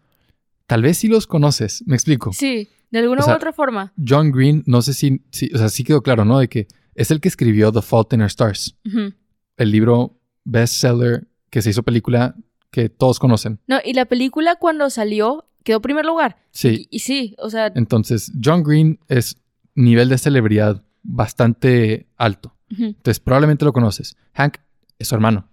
[0.66, 2.32] tal vez sí los conoces, me explico.
[2.32, 3.92] Sí, de alguna O sea, u otra forma.
[4.06, 6.38] John Green, no sé si, si- o sea, sí quedó claro, ¿no?
[6.38, 8.76] De que es el que escribió The Fault in Our Stars,
[9.56, 12.34] el libro bestseller que se hizo película
[12.70, 13.60] que todos conocen.
[13.66, 16.36] No, y la película cuando salió quedó primer lugar.
[16.50, 19.36] Sí, Y, y sí, o sea, entonces John Green es
[19.74, 22.54] nivel de celebridad bastante alto.
[22.70, 24.16] Entonces probablemente lo conoces.
[24.34, 24.56] Hank
[24.98, 25.48] es su hermano.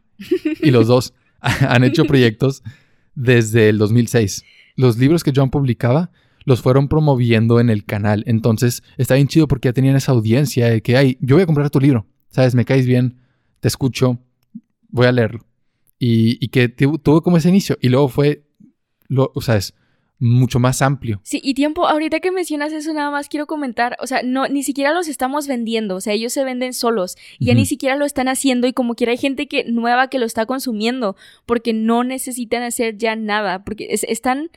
[0.62, 2.64] Y los dos han hecho proyectos
[3.16, 4.43] desde el 2006.
[4.76, 6.12] Los libros que John publicaba
[6.45, 8.24] los fueron promoviendo en el canal.
[8.26, 11.45] Entonces está bien chido porque ya tenían esa audiencia de que, ay, yo voy a
[11.45, 12.05] comprar tu libro.
[12.30, 12.55] ¿Sabes?
[12.55, 13.18] Me caes bien,
[13.59, 14.20] te escucho,
[14.89, 15.45] voy a leerlo.
[15.99, 17.78] Y, que tu- tuvo como ese inicio.
[17.82, 18.43] Y luego fue,
[19.07, 19.74] lo, o sea, es
[20.22, 21.19] mucho más amplio.
[21.24, 24.61] Sí, y tiempo, ahorita que mencionas eso, nada más quiero comentar, o sea, no, ni
[24.63, 28.05] siquiera los estamos vendiendo, o sea, ellos se venden solos, y ya ni siquiera lo
[28.05, 31.15] están haciendo, y como quiera hay gente que, nueva que lo está consumiendo,
[31.45, 34.51] porque no necesitan hacer ya nada, porque es- están,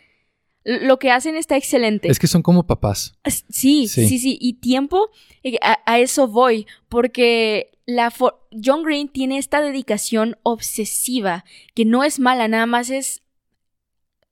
[0.65, 2.09] lo que hacen está excelente.
[2.11, 3.15] Es que son como papás.
[3.49, 4.07] Sí, Sí.
[4.09, 5.11] sí, sí, Y tiempo,
[5.43, 8.11] eh, a, a eso voy, porque la
[8.65, 11.45] John Green tiene esta dedicación obsesiva,
[11.75, 13.21] que no es mala, nada más es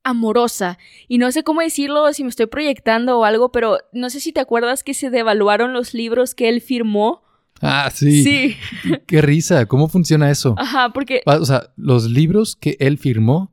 [0.04, 0.78] amorosa.
[1.08, 4.32] Y no sé cómo decirlo, si me estoy proyectando o algo, pero no sé si
[4.32, 7.22] te acuerdas que se devaluaron los libros que él firmó.
[7.60, 8.22] Ah, sí.
[8.24, 8.56] Sí,
[9.06, 9.66] Qué risa.
[9.66, 10.54] ¿Cómo funciona eso?
[10.58, 11.22] ajá, porque...
[11.26, 13.52] O sea, los libros que él firmó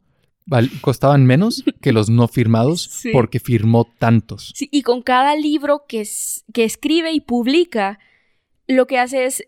[0.81, 3.11] costaban menos que los no firmados Sí.
[3.13, 4.51] porque firmó tantos.
[4.55, 7.99] Sí, y con cada libro que, es- que escribe y publica,
[8.67, 9.43] lo que hace es,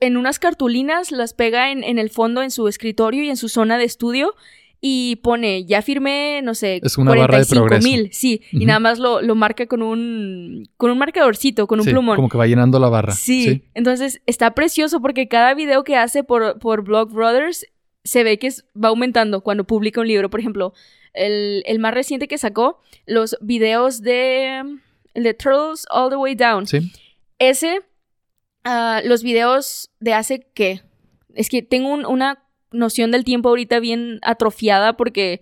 [0.00, 3.48] en unas cartulinas, las pega en, en el fondo, en su escritorio y en su
[3.48, 4.34] zona de estudio,
[4.80, 8.98] y pone, ya firmé, no sé, Es una barra de mil, sí, y nada más
[8.98, 12.16] lo, lo marca con un, con un marcadorcito, con un Sí, plumón.
[12.16, 13.12] Como que va llenando la barra.
[13.12, 13.64] Sí.
[13.74, 17.66] entonces está precioso porque cada video que hace por, por Blog Brothers
[18.04, 20.30] se ve que es- va aumentando cuando publica un libro.
[20.30, 20.72] Por ejemplo,
[21.12, 24.62] el, el más reciente que sacó, los videos de,
[25.12, 26.66] el de Turtles All the Way Down.
[26.66, 26.90] Sí.
[27.38, 27.82] Ese,
[28.64, 30.80] ah, los videos de hace qué?
[31.34, 32.42] Es que tengo un- una
[32.72, 35.40] noción del tiempo ahorita bien atrofiada porque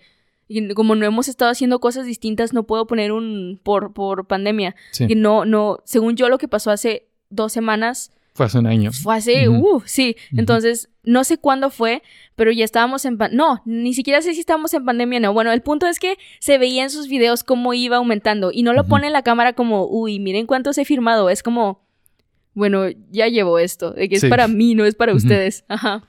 [0.75, 4.75] como no hemos estado haciendo cosas distintas, no puedo poner un por, por pandemia.
[4.93, 5.05] Sí.
[5.09, 8.91] Y no, no, según yo lo que pasó hace dos semanas, Fue hace un año.
[8.93, 10.17] fue hace, uh, sí.
[10.35, 12.03] Entonces, no sé cuándo fue,
[12.35, 15.33] pero ya estábamos en pan- No, ni siquiera sé si estábamos en pandemia o no.
[15.35, 18.73] Bueno, el punto es que se veía en sus videos cómo iba aumentando y no
[18.73, 21.29] lo pone en la cámara como, uy, miren cuántos he firmado.
[21.29, 21.83] Es como,
[22.55, 25.65] bueno, ya llevo esto, de que es para mí, no es para ustedes.
[25.69, 26.05] Ajá.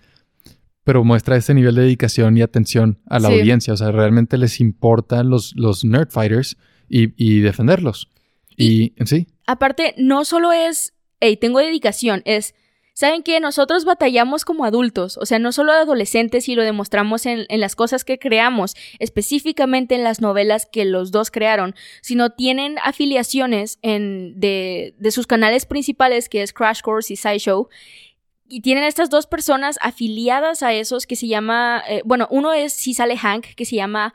[0.89, 3.35] Pero muestra ese nivel de dedicación y atención a la Sí.
[3.35, 3.75] audiencia.
[3.75, 6.57] O sea, realmente les importan los, los nerd fighters
[6.89, 8.09] y, y defenderlos.
[8.57, 12.55] Y, en sí, Aparte, no solo es, hey, tengo dedicación, es,
[12.95, 13.39] ¿saben qué?
[13.39, 17.75] Nosotros batallamos como adultos, o sea, no solo adolescentes y lo demostramos en, en las
[17.75, 24.39] cosas que creamos, específicamente en las novelas que los dos crearon, sino tienen afiliaciones en,
[24.39, 27.69] de, de sus canales principales, que es Crash Course y SciShow,
[28.50, 32.74] y tienen estas dos personas afiliadas a esos que se llama, eh, bueno, uno es
[32.74, 34.14] si sale Hank, que se llama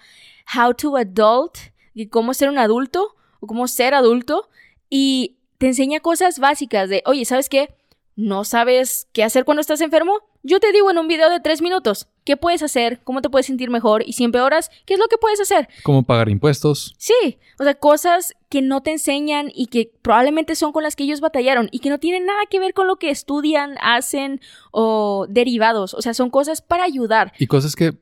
[0.55, 1.57] How to Adult,
[1.95, 4.49] y cómo ser un adulto, o cómo ser adulto,
[4.91, 7.74] y te enseña cosas básicas de, oye, ¿sabes qué?
[8.16, 10.20] ¿No sabes qué hacer cuando estás enfermo?
[10.42, 13.46] Yo te digo en un video de tres minutos qué puedes hacer, cómo te puedes
[13.46, 15.68] sentir mejor, y si empeoras, ¿qué es lo que puedes hacer?
[15.82, 16.94] cómo pagar impuestos.
[16.98, 21.04] Sí, o sea, cosas que no te enseñan y que probablemente son con las que
[21.04, 24.40] ellos batallaron y que no tienen nada que ver con lo que estudian, hacen
[24.70, 27.32] o derivados, o sea, son cosas para ayudar.
[27.38, 27.96] Y cosas que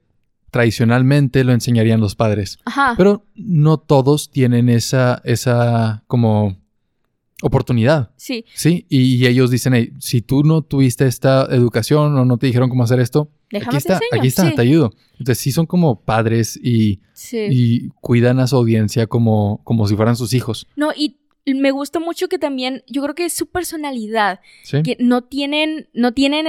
[0.51, 2.59] tradicionalmente lo enseñarían los padres.
[2.65, 2.95] Ajá.
[2.97, 6.62] Pero no todos tienen esa, esa como
[7.43, 8.11] oportunidad.
[8.17, 12.39] sí, Sí, y, y ellos dicen, "Hey, si tú no tuviste esta educación o no
[12.39, 14.93] te dijeron cómo hacer esto, déjame aquí está, aquí está, sí, te ayudo.
[15.13, 17.47] Entonces sí son como padres y, sí.
[17.51, 20.67] y cuidan a su audiencia como, como si fueran sus hijos.
[20.77, 24.83] No, y me gusta mucho que también, yo creo que es su personalidad, ¿sí?
[24.83, 26.47] que no tienen, no tienen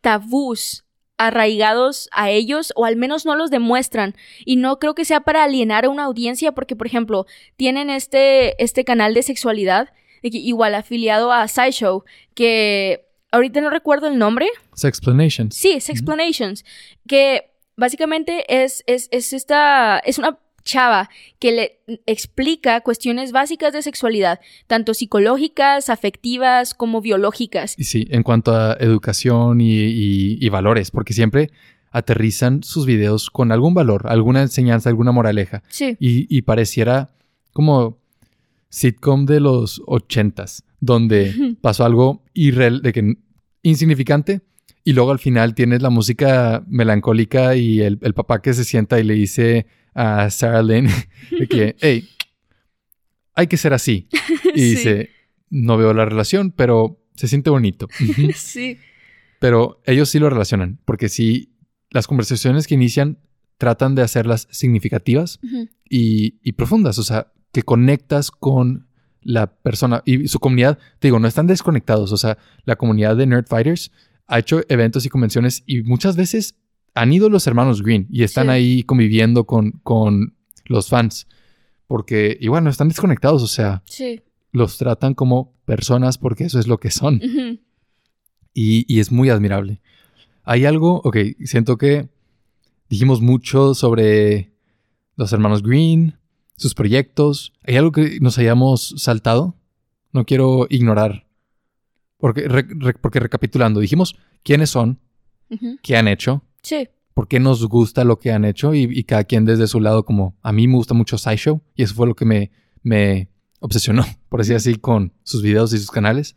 [0.00, 0.84] tabús
[1.20, 4.14] arraigados a ellos o al menos no los demuestran
[4.46, 7.26] y no creo que sea para alienar a una audiencia porque por ejemplo
[7.56, 9.90] tienen este este canal de sexualidad
[10.22, 12.04] de que igual afiliado a SciShow
[12.34, 15.54] que ahorita no recuerdo el nombre Sexplanations.
[15.54, 16.64] sí Sexplanations
[17.06, 21.08] que básicamente es es es esta es una chava
[21.38, 27.74] que le explica cuestiones básicas de sexualidad, tanto psicológicas, afectivas como biológicas.
[27.78, 31.50] Y sí, en cuanto a educación y, y- y valores, porque siempre
[31.92, 35.62] aterrizan sus videos con algún valor, alguna enseñanza, alguna moraleja.
[35.70, 35.96] Sí.
[35.98, 37.10] Y, y pareciera
[37.54, 37.98] como
[38.70, 43.14] sitcom de los ochentas, donde pasó algo irreal, de que
[43.62, 44.40] insignificante,
[44.84, 48.98] y luego al final tienes la música melancólica y el, el papá que se sienta
[48.98, 50.88] y le dice a Sarah Lynn
[51.38, 52.08] de que, hey,
[53.34, 54.08] hay que ser así.
[54.54, 54.70] Y Sí.
[54.70, 55.10] dice,
[55.50, 57.86] no veo la relación, pero se siente bonito.
[58.34, 58.78] Sí.
[59.38, 61.54] Pero ellos sí lo relacionan, porque sí,
[61.90, 63.18] las conversaciones que inician
[63.58, 65.38] tratan de hacerlas significativas
[65.88, 68.86] y, y profundas, o sea, que conectas con
[69.22, 73.26] la persona y su comunidad, te digo, no están desconectados, o sea, la comunidad de
[73.26, 73.90] Nerd Fighters
[74.26, 76.54] ha hecho eventos y convenciones y muchas veces
[76.94, 78.50] han ido los hermanos Green y están Sí.
[78.52, 80.36] ahí conviviendo con, con
[80.66, 81.26] los fans,
[81.86, 84.22] porque igual no están desconectados, o sea, Sí.
[84.52, 87.20] los tratan como personas porque eso es lo que son
[88.54, 89.80] y, y es muy admirable.
[90.44, 92.08] Hay algo, ok, siento que
[92.88, 94.52] dijimos mucho sobre
[95.16, 96.16] los hermanos Green,
[96.60, 97.52] sus proyectos.
[97.66, 99.56] ¿Hay algo que nos hayamos saltado?
[100.12, 101.26] No quiero ignorar.
[102.18, 105.00] Porque, re- re- porque recapitulando, dijimos quiénes son,
[105.50, 105.78] Ujú.
[105.82, 106.88] qué han hecho, Sí.
[107.14, 110.04] por qué nos gusta lo que han hecho y, y cada quien desde su lado
[110.04, 112.50] como a mí me gusta mucho SciShow y eso fue lo que me,
[112.82, 113.28] me
[113.60, 116.36] obsesionó, por decir así, con sus videos y sus canales.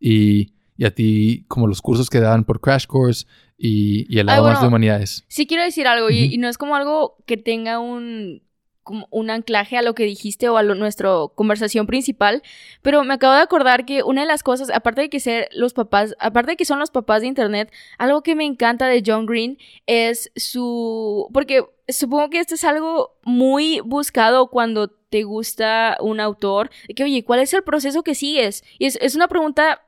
[0.00, 4.26] Y, y a ti como los cursos que dan por Crash Course y, y el
[4.26, 4.60] lado más bueno.
[4.62, 5.24] de humanidades.
[5.28, 8.42] Sí quiero decir algo y, y no es como algo que tenga un
[8.82, 12.42] como un anclaje a lo que dijiste o a nuestra conversación principal,
[12.82, 15.74] pero me acabo de acordar que una de las cosas, aparte de que ser los
[15.74, 19.26] papás, aparte de que son los papás de internet, algo que me encanta de John
[19.26, 26.20] Green es su porque supongo que esto es algo muy buscado cuando te gusta un
[26.20, 28.64] autor, de que oye, ¿cuál es el proceso que sigues?
[28.78, 29.82] Y es, es una pregunta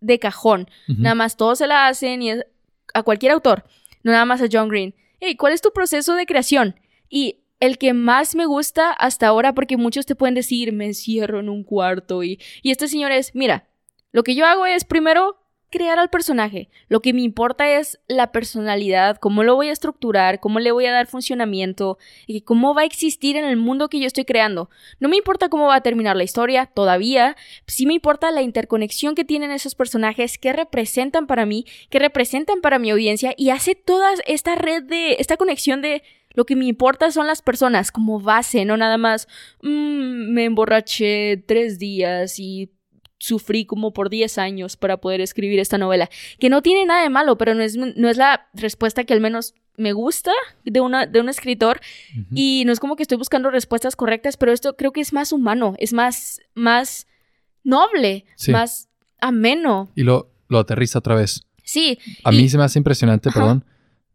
[0.00, 0.68] de cajón.
[0.86, 2.44] Nada más todos se la hacen y es
[2.92, 3.64] a cualquier autor,
[4.02, 4.94] no nada más a John Green.
[5.20, 6.78] Hey, ¿cuál es tu proceso de creación?
[7.08, 11.40] Y el que más me gusta hasta ahora, porque muchos te pueden decir, me encierro
[11.40, 13.66] en un cuarto y, y este señor es, mira,
[14.12, 15.38] lo que yo hago es primero
[15.74, 16.68] crear al personaje.
[16.88, 20.86] Lo que me importa es la personalidad, cómo lo voy a estructurar, cómo le voy
[20.86, 21.98] a dar funcionamiento
[22.28, 24.70] y cómo va a existir en el mundo que yo estoy creando.
[25.00, 27.36] No me importa cómo va a terminar la historia, todavía.
[27.66, 32.60] Sí me importa la interconexión que tienen esos personajes, qué representan para mí, qué representan
[32.60, 36.04] para mi audiencia y hace toda esta red de, esta conexión de
[36.34, 39.28] lo que me importa son las personas como base, no nada más,
[39.62, 42.70] "Mm, me emborraché tres días y
[43.18, 46.10] sufrí como por 10 años para poder escribir esta novela.
[46.38, 49.20] Que no tiene nada de malo, pero no es, no es la respuesta que al
[49.20, 50.30] menos me gusta
[50.64, 51.80] de, una, de un escritor.
[52.34, 55.32] Y no es como que estoy buscando respuestas correctas, pero esto creo que es más
[55.32, 57.06] humano, es más, más
[57.62, 58.52] noble, Sí.
[58.52, 58.88] más
[59.20, 59.90] ameno.
[59.94, 61.46] Y lo, lo aterriza otra vez.
[61.62, 63.40] Sí, A Y- mí se me hace impresionante, Ajá.
[63.40, 63.64] perdón,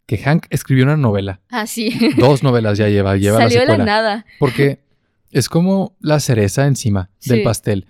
[0.10, 1.40] que Hank escribió una novela.
[1.50, 1.92] así.
[2.18, 4.26] Dos novelas ya lleva, lleva Salió la de la nada.
[4.40, 4.84] Porque
[5.32, 7.44] es como la cereza encima del Sí.
[7.44, 7.86] pastel.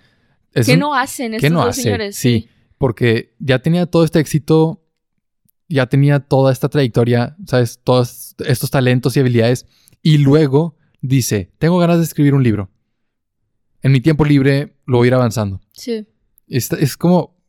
[0.52, 1.82] Es ¿Qué un- no hacen ¿Qué estos no dos hace?
[1.82, 2.16] señores?
[2.16, 4.84] Sí, porque ya tenía todo este éxito,
[5.68, 7.80] ya tenía toda esta trayectoria, ¿sabes?
[7.82, 9.64] Todos estos talentos y habilidades.
[10.02, 12.70] Y luego dice, tengo ganas de escribir un libro.
[13.82, 15.62] En mi tiempo libre lo voy a ir avanzando.
[15.72, 16.06] Sí.
[16.48, 17.40] Es, es como,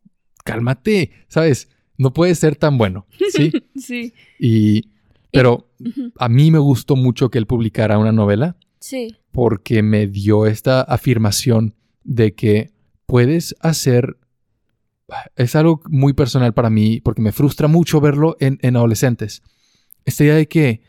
[0.46, 1.68] cálmate, ¿sabes?
[2.02, 3.52] No puede ser tan bueno, ¿sí?
[3.76, 4.12] Sí.
[4.40, 4.90] y,
[5.30, 5.70] pero
[6.18, 9.18] a mí me gustó mucho que él publicara una novela Sí.
[9.30, 12.72] porque me dio esta afirmación de que
[13.06, 14.18] puedes hacer...
[15.36, 19.44] Es algo muy personal para mí porque me frustra mucho verlo en, en adolescentes.
[20.04, 20.82] Esta idea de que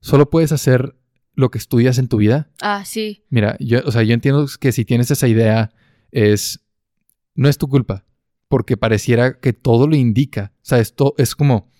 [0.00, 0.96] solo puedes hacer
[1.34, 2.48] lo que estudias en tu vida.
[2.62, 3.24] Ah, sí.
[3.28, 5.70] Mira, yo, o sea, yo entiendo que si tienes esa idea
[6.12, 6.60] es...
[7.34, 8.06] No es tu culpa
[8.50, 10.52] porque pareciera que todo lo indica.
[10.56, 11.70] O sea, esto es como...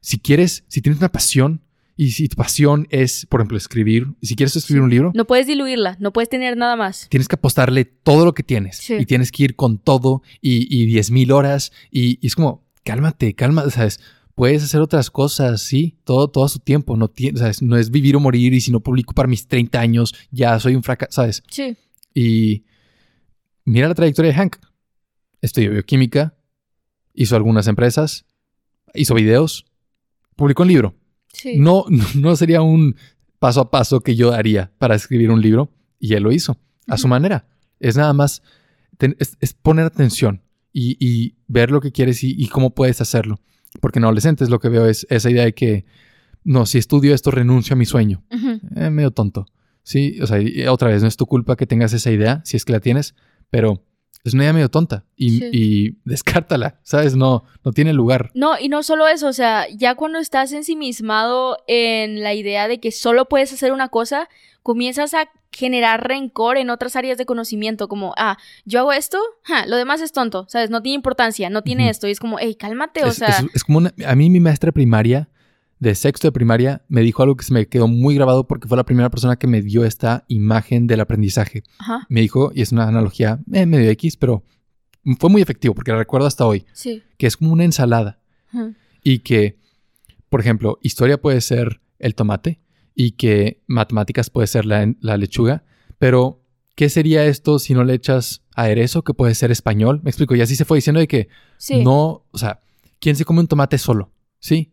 [0.00, 1.62] Si quieres, si tienes una pasión
[1.96, 5.46] y si tu pasión es, por ejemplo, escribir, si quieres escribir un libro, No puedes
[5.46, 7.06] diluirla, no puedes tener nada más.
[7.08, 8.94] tienes que apostarle todo lo que tienes Sí.
[8.94, 12.64] y tienes que ir con todo y, y 10 mil horas y, y es como,
[12.84, 14.00] cálmate, calma, ¿sabes?
[14.34, 17.62] Puedes hacer otras cosas, sí, todo, todo a su tiempo, no, tie- ¿sabes?
[17.62, 20.74] no es vivir o morir y si no publico para mis 30 años ya soy
[20.74, 21.42] un fracaso, ¿sabes?
[21.48, 21.76] Sí.
[22.14, 22.64] Y
[23.64, 24.56] mira la trayectoria de Hank.
[25.40, 26.34] Estudió bioquímica,
[27.14, 28.24] hizo algunas empresas,
[28.94, 29.66] hizo videos,
[30.36, 30.94] publicó un libro.
[31.32, 31.58] Sí.
[31.58, 31.84] No,
[32.14, 32.96] no, sería un
[33.38, 36.96] paso a paso que yo haría para escribir un libro y él lo hizo a
[36.98, 37.46] su manera.
[37.80, 38.42] Es nada más,
[38.96, 43.00] ten- es, es poner atención y, y ver lo que quieres y, y cómo puedes
[43.00, 43.40] hacerlo.
[43.80, 45.84] Porque en adolescentes lo que veo es esa idea de que,
[46.44, 48.24] no, si estudio esto renuncio a mi sueño.
[48.76, 49.46] Eh, medio tonto.
[49.82, 50.38] Sí, o sea,
[50.72, 53.14] otra vez, no es tu culpa que tengas esa idea, si es que la tienes,
[53.50, 53.84] pero
[54.28, 55.50] es una idea medio tonta y, Sí.
[55.52, 57.16] y descártala, ¿sabes?
[57.16, 58.30] No, no tiene lugar.
[58.34, 62.80] No, y no solo eso, o sea, ya cuando estás ensimismado en la idea de
[62.80, 64.28] que solo puedes hacer una cosa,
[64.62, 69.64] comienzas a generar rencor en otras áreas de conocimiento, como, ah, yo hago esto, ja,
[69.66, 70.68] lo demás es tonto, ¿sabes?
[70.70, 73.46] No tiene importancia, no tiene esto, y es como, hey, cálmate, o es, sea, es-
[73.54, 75.28] es como una, a mí mi maestra primaria,
[75.78, 78.76] de sexto de primaria, me dijo algo que se me quedó muy grabado porque fue
[78.76, 81.62] la primera persona que me dio esta imagen del aprendizaje.
[81.78, 84.42] ajá, Me dijo, y es una analogía eh, medio X, pero
[85.18, 88.20] fue muy efectivo porque la recuerdo hasta hoy, sí, que es como una ensalada.
[89.02, 89.58] y que,
[90.30, 92.60] por ejemplo, historia puede ser el tomate
[92.94, 95.64] y que matemáticas puede ser la, la lechuga,
[95.98, 96.42] pero
[96.74, 100.00] ¿qué sería esto si no le echas aderezo que puede ser español?
[100.02, 102.60] Me explico, y así se fue diciendo de que sí, no, o sea,
[102.98, 104.10] ¿quién se come un tomate solo?
[104.38, 104.72] ¿Sí?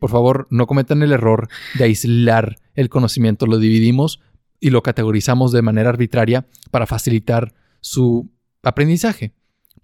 [0.00, 1.48] Por favor, no cometan el error
[1.78, 4.20] de aislar el conocimiento, lo dividimos
[4.58, 8.30] y lo categorizamos de manera arbitraria para facilitar su
[8.62, 9.32] aprendizaje,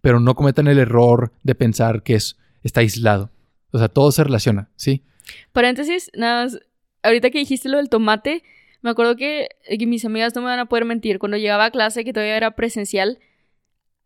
[0.00, 3.30] pero no cometan el error de pensar que es, está aislado.
[3.70, 5.02] O sea, todo se relaciona, ¿sí?
[5.52, 6.58] Paréntesis, nada más,
[7.02, 8.42] ahorita que dijiste lo del tomate,
[8.82, 11.70] me acuerdo que, que mis amigas no me van a poder mentir, cuando llegaba a
[11.70, 13.18] clase, que todavía era presencial,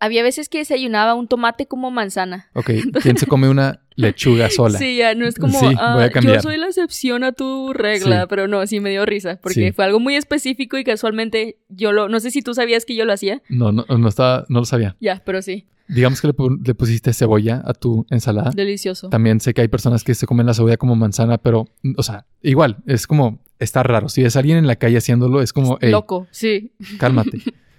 [0.00, 2.48] había veces que desayunaba un tomate como manzana.
[2.54, 2.70] Ok,
[3.02, 4.78] ¿quién se come una lechuga sola?
[4.78, 6.36] Sí, ya no es como, Sí, ah, voy a cambiar.
[6.36, 8.26] yo soy la excepción a tu regla, Sí.
[8.30, 9.72] pero no, sí me dio risa, porque Sí.
[9.72, 13.04] fue algo muy específico y casualmente yo lo, no sé si tú sabías que yo
[13.04, 14.96] lo hacía, No, no, no, estaba, no lo sabía.
[15.00, 16.34] ya, pero sí, Digamos que le,
[16.64, 18.52] le pusiste cebolla a tu ensalada.
[18.54, 19.08] delicioso.
[19.08, 22.26] También sé que hay personas que se comen la cebolla como manzana, pero, o sea,
[22.42, 24.08] igual, es como, está raro.
[24.08, 26.70] Si ves a alguien en la calle haciéndolo, es como, hey, Loco, sí.
[26.98, 27.38] cálmate.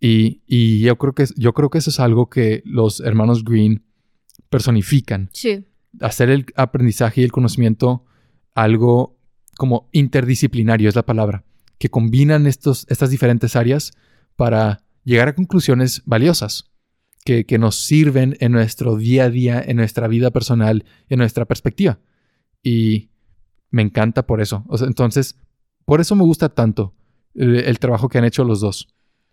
[0.00, 3.84] y, y yo creo que yo creo que eso es algo que los hermanos Green
[4.48, 5.30] personifican.
[5.32, 5.66] Sí,
[6.00, 8.04] Hacer el aprendizaje y el conocimiento
[8.54, 9.18] algo
[9.56, 11.44] como interdisciplinario es la palabra,
[11.78, 13.92] que combinan estos, estas diferentes áreas
[14.36, 16.70] para llegar a conclusiones valiosas
[17.24, 21.44] que, que nos sirven en nuestro día a día, en nuestra vida personal, en nuestra
[21.44, 21.98] perspectiva.
[22.62, 23.10] Y
[23.70, 24.64] me encanta por eso.
[24.68, 25.36] O sea, entonces,
[25.84, 26.94] por eso me gusta tanto
[27.34, 28.88] el, el trabajo que han hecho los dos.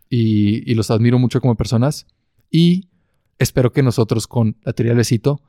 [0.09, 2.05] Y, y los admiro mucho como personas.
[2.51, 2.89] Y
[3.39, 5.41] espero que nosotros con la teoría del besito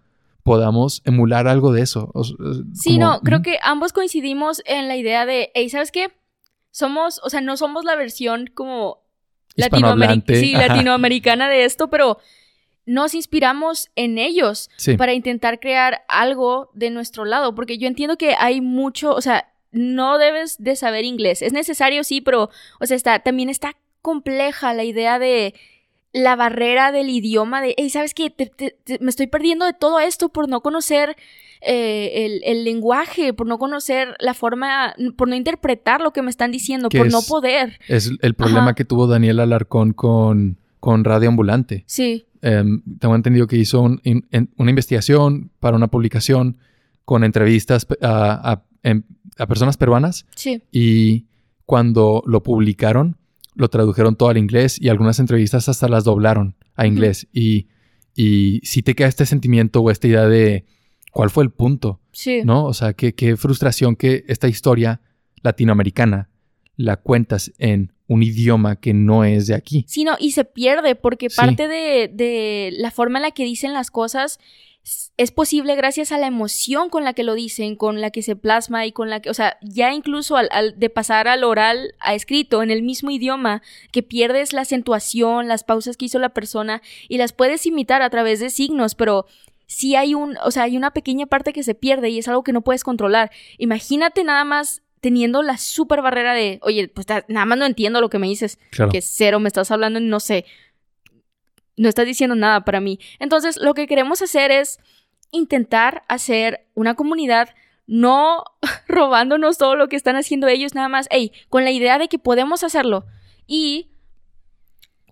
[0.42, 2.10] podamos emular algo de eso.
[2.14, 2.34] O s-
[2.74, 6.08] Sí, como- no, creo que ambos coincidimos en la idea de, hey, ¿sabes qué?
[6.70, 9.02] Somos, o sea, no somos la versión como
[9.56, 12.18] sí, latinoamericana de esto, pero
[12.84, 18.16] nos inspiramos en ellos Sí, para intentar crear algo de nuestro lado, porque yo entiendo
[18.16, 22.50] que hay mucho, o sea, no debes de saber inglés, es necesario sí, pero,
[22.80, 23.74] o sea, está, también está
[24.10, 25.52] compleja la idea de
[26.12, 28.30] la barrera del idioma, de, hey, ¿sabes qué?
[28.30, 31.16] Te- te- te- me estoy perdiendo de todo esto por no conocer
[31.60, 36.30] eh, el, el lenguaje, por no conocer la forma, por no interpretar lo que me
[36.30, 37.80] están diciendo, por no poder.
[37.88, 38.74] es el problema Ajá.
[38.76, 41.82] que tuvo Daniel Alarcón con, con Radio Ambulante.
[41.86, 46.58] Sí, Em, tengo entendido que hizo un- in- en- una investigación para una publicación
[47.04, 49.02] con entrevistas a- em-
[49.36, 51.24] a personas peruanas sí, y
[51.64, 53.16] cuando lo publicaron
[53.56, 57.66] lo tradujeron todo al inglés y algunas entrevistas hasta las doblaron a inglés y,
[58.14, 60.64] y sí te queda este sentimiento o esta idea de
[61.10, 62.42] cuál fue el punto, sí.
[62.44, 62.64] ¿no?
[62.66, 65.00] O sea, qué, qué frustración que esta historia
[65.42, 66.28] latinoamericana
[66.76, 69.84] la cuentas en un idioma que no es de aquí.
[69.88, 71.36] Sí, no, y se pierde porque Sí.
[71.36, 74.38] parte de, de la forma en la que dicen las cosas
[75.16, 78.36] es posible gracias a la emoción con la que lo dicen, con la que se
[78.36, 81.94] plasma y con la que, o sea, ya incluso al, al- de pasar al oral
[82.00, 86.28] a escrito en el mismo idioma, que pierdes la acentuación, las pausas que hizo la
[86.28, 89.26] persona y las puedes imitar a través de signos, pero
[89.66, 92.44] sí hay un, o sea, hay una pequeña parte que se pierde y es algo
[92.44, 93.32] que no puedes controlar.
[93.58, 98.08] Imagínate nada más teniendo la super barrera de, oye, pues nada más no entiendo lo
[98.10, 98.90] que me dices Claro.
[98.90, 100.44] que cero me estás hablando en no sé.
[101.76, 102.98] No estás diciendo nada para mí.
[103.18, 104.78] Entonces, lo que queremos hacer es
[105.30, 107.50] intentar hacer una comunidad
[107.86, 108.44] no
[108.88, 112.18] robándonos todo lo que están haciendo ellos, nada más, hey, con la idea de que
[112.18, 113.04] podemos hacerlo.
[113.46, 113.90] Y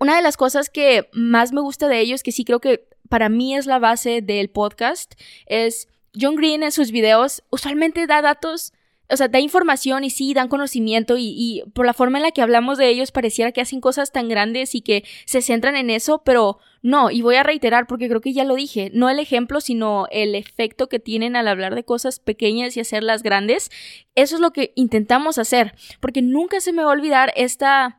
[0.01, 3.29] una de las cosas que más me gusta de ellos, que sí creo que para
[3.29, 5.15] mí es la base del podcast,
[5.47, 5.89] es
[6.19, 8.73] John Green en sus videos usualmente da datos,
[9.11, 12.43] o sea, da información y sí, dan conocimiento y, por la forma en la que
[12.43, 16.23] hablamos de ellos pareciera que hacen cosas tan grandes y que se centran en eso,
[16.25, 19.61] pero no, y voy a reiterar porque creo que ya lo dije, no el ejemplo,
[19.61, 23.71] sino el efecto que tienen al hablar de cosas pequeñas y hacerlas grandes.
[24.15, 27.99] Eso es lo que intentamos hacer, porque nunca se me va a olvidar esta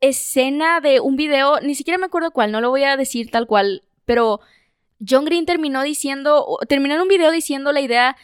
[0.00, 3.46] escena de un video, ni siquiera me acuerdo cuál, no lo voy a decir tal
[3.46, 4.40] cual, pero
[5.06, 8.16] John Green terminó diciendo, terminó en un video diciendo la idea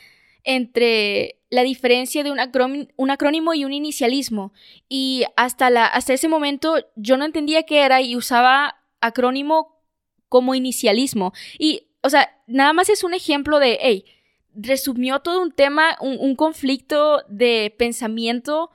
[0.45, 4.52] entre la diferencia de un, un, acrónimo y un inicialismo.
[4.88, 9.80] Y hasta, la, hasta ese momento yo no entendía qué era y usaba acrónimo
[10.28, 11.32] como inicialismo.
[11.57, 14.05] Y, o sea, nada más es un ejemplo de, hey,
[14.52, 18.72] resumió todo un tema, un, conflicto de pensamiento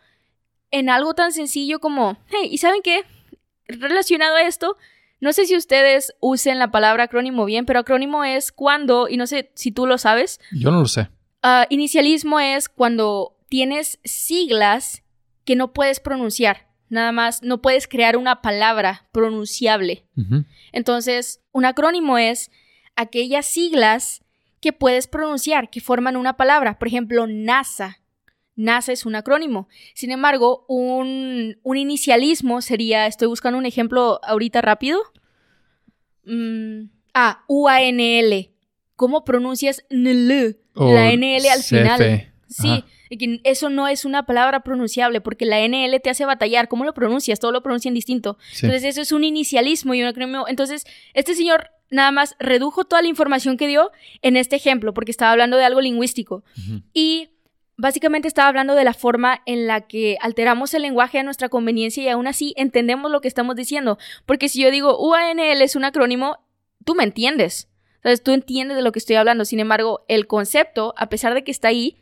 [0.71, 3.03] en algo tan sencillo como, hey, ¿y saben qué?
[3.67, 4.77] Relacionado a esto,
[5.19, 9.27] no sé si ustedes usen la palabra acrónimo bien, pero acrónimo es cuando, y no
[9.27, 10.39] sé si tú lo sabes.
[10.53, 11.09] Yo no lo sé.
[11.41, 15.03] Ah, inicialismo es cuando tienes siglas
[15.45, 16.67] que no puedes pronunciar.
[16.89, 20.05] Nada más, no puedes crear una palabra pronunciable.
[20.71, 22.51] Entonces, un acrónimo es
[22.95, 24.23] aquellas siglas
[24.59, 26.79] que puedes pronunciar, que forman una palabra.
[26.79, 27.99] Por ejemplo, NASA.
[28.55, 29.69] NASA es un acrónimo.
[29.93, 34.99] Sin embargo, un, inicialismo sería, estoy buscando un ejemplo ahorita rápido.
[36.25, 38.51] Mm, ah, UANL.
[38.95, 40.57] ¿Cómo pronuncias NL?
[40.79, 42.31] La NL al final.
[42.47, 42.83] Sí,
[43.43, 46.67] eso no es una palabra pronunciable porque la NL te hace batallar.
[46.67, 47.39] ¿Cómo lo pronuncias?
[47.39, 48.37] Todo lo pronuncian distinto.
[48.61, 50.47] Entonces, eso es un inicialismo y un acrónimo.
[50.47, 55.11] Entonces, este señor nada más redujo toda la información que dio en este ejemplo, porque
[55.11, 56.43] estaba hablando de algo lingüístico.
[56.93, 57.29] Y
[57.77, 62.03] básicamente estaba hablando de la forma en la que alteramos el lenguaje a nuestra conveniencia
[62.03, 63.97] y aún así entendemos lo que estamos diciendo.
[64.25, 66.37] Porque si yo digo UANL es un acrónimo,
[66.85, 67.69] tú me entiendes.
[67.99, 69.45] Entonces tú entiendes de lo que estoy hablando.
[69.45, 71.97] Sin embargo, el concepto, a pesar de que está ahí,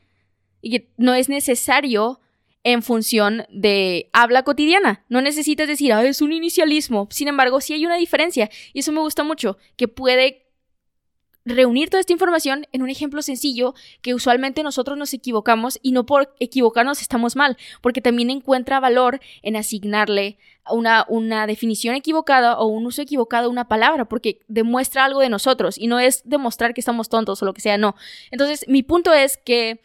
[0.97, 2.19] no es necesario
[2.63, 5.05] en función de habla cotidiana.
[5.09, 7.07] No necesitas decir, ah, es un inicialismo.
[7.11, 10.46] Sin embargo, sí hay una diferencia y eso me gusta mucho, que puede
[11.47, 16.05] reunir toda esta información en un ejemplo sencillo que usualmente nosotros nos equivocamos y no
[16.05, 20.37] por equivocarnos estamos mal, porque también encuentra valor en asignarle
[20.69, 25.29] una, una definición equivocada o un uso equivocado a una palabra, porque demuestra algo de
[25.29, 27.95] nosotros y no es demostrar que estamos tontos o lo que sea, no.
[28.29, 29.79] Entonces, mi punto es que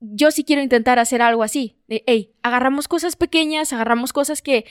[0.00, 1.76] yo sí quiero intentar hacer algo así.
[1.88, 4.64] De, hey, agarramos cosas pequeñas, agarramos cosas que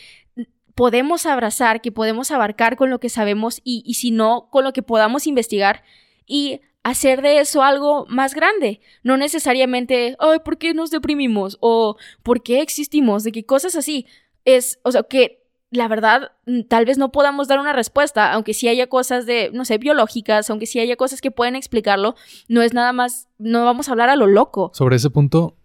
[0.78, 4.73] podemos abrazar, que podemos abarcar con lo que sabemos y, y si no, con lo
[4.73, 5.84] que podamos investigar
[6.28, 8.80] y hacer de eso algo más grande.
[9.01, 11.57] No necesariamente, ay, ¿por qué nos deprimimos?
[11.61, 13.23] O ¿por qué existimos?
[13.23, 14.05] De qué cosas así.
[14.45, 18.53] Es, o sea, que la verdad, mm, tal vez no podamos dar una respuesta, aunque
[18.53, 22.13] sí haya cosas de, no sé, biológicas, aunque sí haya cosas que pueden explicarlo,
[22.47, 24.69] no es nada más, no vamos a hablar a lo loco.
[24.75, 25.57] Sobre ese punto,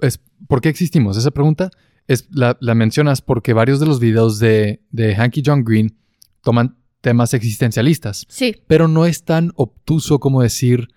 [0.00, 1.18] es ¿por qué existimos?
[1.18, 1.70] Esa pregunta
[2.08, 5.96] es, la, mencionas porque varios de los videos de, de Hanky John Green
[6.42, 8.26] toman temas existencialistas.
[8.28, 8.56] Sí.
[8.66, 10.88] Pero no es tan obtuso como decir,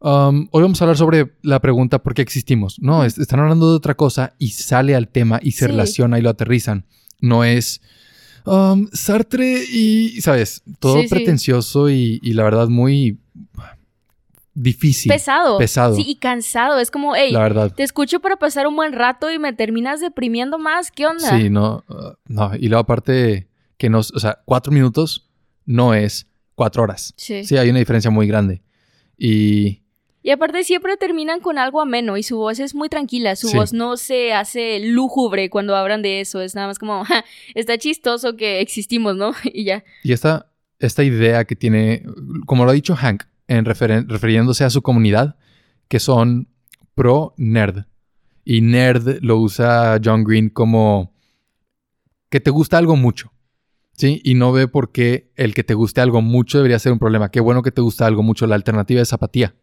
[0.00, 2.80] um, hoy vamos a hablar sobre la pregunta ¿por qué existimos?
[2.80, 6.30] No, están hablando de otra cosa y sale al tema y se relaciona y lo
[6.30, 6.86] aterrizan.
[7.20, 7.80] No es
[8.44, 10.62] um, Sartre y, ¿sabes?
[10.78, 13.18] Todo pretencioso Y, la verdad muy
[14.54, 15.10] difícil.
[15.10, 15.58] Pesado.
[15.58, 15.96] Pesado.
[15.96, 16.78] Sí, y cansado.
[16.78, 17.72] Es como, hey, la verdad.
[17.74, 20.90] te escucho para pasar un buen rato y me terminas deprimiendo más.
[20.90, 21.38] ¿Qué onda?
[21.38, 22.52] Sí, no, uh, no.
[22.56, 25.28] Y luego aparte que nos, o sea, cuatro minutos
[25.66, 27.14] no es cuatro horas.
[27.16, 27.44] Sí.
[27.44, 28.62] Sí, hay una diferencia muy grande.
[29.16, 29.84] Y
[30.24, 33.74] y aparte siempre terminan con algo ameno y su voz es muy tranquila, su voz
[33.74, 37.04] no se hace lúgubre cuando hablan de eso, es nada más como,
[37.54, 39.34] está chistoso que existimos, ¿no?
[39.44, 39.84] y ya.
[40.02, 42.04] Y esta, esta idea que tiene,
[42.46, 45.36] como lo ha dicho Hank, en refiriéndose a su comunidad,
[45.88, 46.48] que son
[46.94, 47.84] pro nerd.
[48.44, 51.14] Y nerd lo usa John Green como
[52.28, 53.32] que te gusta algo mucho.
[53.96, 54.20] ¿Sí?
[54.24, 57.30] Y no ve por qué el que te guste algo mucho debería ser un problema.
[57.30, 58.46] Qué bueno que te gusta algo mucho.
[58.48, 59.54] La alternativa es apatía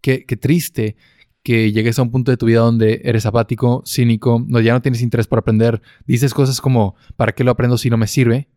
[0.00, 0.96] qué, triste
[1.42, 4.82] que llegues a un punto de tu vida donde eres apático, cínico, no, ya no
[4.82, 8.48] tienes interés por aprender, dices cosas como, ¿para qué lo aprendo si no me sirve?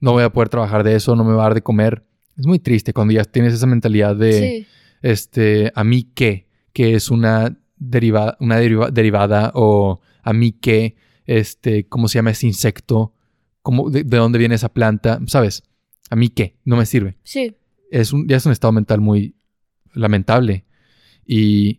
[0.00, 2.06] No voy a poder trabajar de eso, no me va a dar de comer.
[2.36, 4.66] Es muy triste cuando ya tienes esa mentalidad de,
[5.02, 11.88] este, a mí qué, que es una, deriva, una derivada o a mí qué, este,
[11.88, 13.14] ¿cómo se llama ese insecto?
[13.62, 15.20] ¿Cómo, de, dónde viene esa planta?
[15.26, 15.62] ¿Sabes?
[16.10, 17.16] A mí qué, no me sirve.
[17.22, 17.54] Sí.
[17.90, 19.34] Es un, ya es un estado mental muy
[19.92, 20.64] lamentable.
[21.24, 21.78] Y,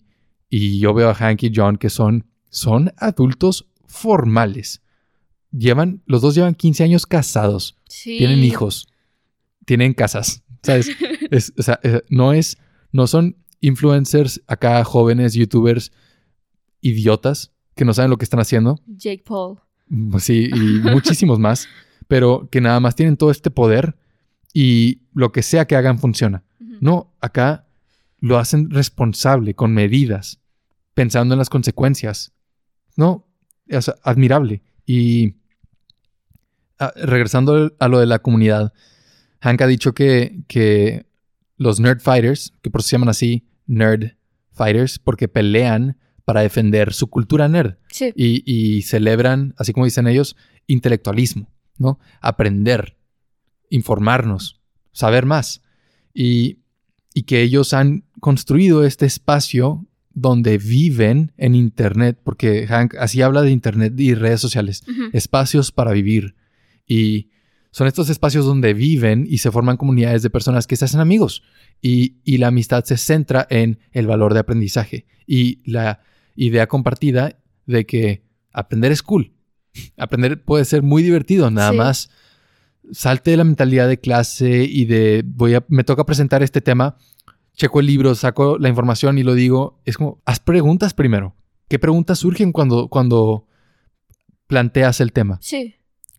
[0.50, 4.82] yo veo a Hank y John que son, son adultos formales.
[5.52, 7.78] Llevan, los dos llevan 15 años casados.
[8.04, 8.88] Tienen hijos.
[9.66, 10.44] Tienen casas.
[10.64, 10.92] ¿Sabes?
[11.58, 12.58] o sea, eh, no es,
[12.92, 15.92] no son influencers acá, jóvenes, youtubers,
[16.82, 18.80] idiotas que no saben lo que están haciendo.
[18.88, 19.60] Jake Paul.
[19.88, 21.68] Mm, sí, y muchísimos más.
[22.08, 23.98] Pero que nada más tienen todo este poder
[24.54, 26.44] y lo que sea que hagan funciona.
[26.80, 27.68] No, acá
[28.20, 30.40] lo hacen responsable con medidas,
[30.94, 32.34] pensando en las consecuencias.
[32.96, 33.28] No,
[33.68, 34.62] es admirable.
[34.86, 35.36] Y
[36.80, 38.74] ah, regresando a lo de la comunidad,
[39.42, 41.06] Hank ha dicho que, que
[41.58, 44.14] los Nerd Fighters, que por eso se llaman así, Nerd
[44.52, 48.12] fighters porque pelean para defender su cultura nerd Sí.
[48.16, 50.36] y, y celebran, así como dicen ellos,
[50.66, 52.00] intelectualismo, ¿no?
[52.22, 52.98] Aprender,
[53.70, 54.60] informarnos,
[54.92, 55.62] saber más.
[56.14, 56.60] Y,
[57.14, 63.44] y que ellos han construido este espacio donde viven en Internet, porque Hank así habla
[63.44, 64.84] de Internet y redes sociales,
[65.14, 66.36] espacios para vivir.
[66.88, 67.30] Y
[67.78, 71.44] son estos espacios donde viven y se forman comunidades de personas que se hacen amigos.
[71.80, 76.00] Y, y la amistad se centra en el valor de aprendizaje y la
[76.36, 79.34] idea compartida de que aprender es cool.
[79.96, 81.78] Aprender puede ser muy divertido, nada Sí.
[81.78, 82.10] más
[82.92, 86.98] salte de la mentalidad de clase y de voy a me toca presentar este tema,
[87.54, 91.36] checo el libro, saco la información y lo digo, es como haz preguntas primero.
[91.68, 93.46] ¿Qué preguntas surgen cuando cuando
[94.48, 95.38] planteas el tema?
[95.42, 95.76] Sí.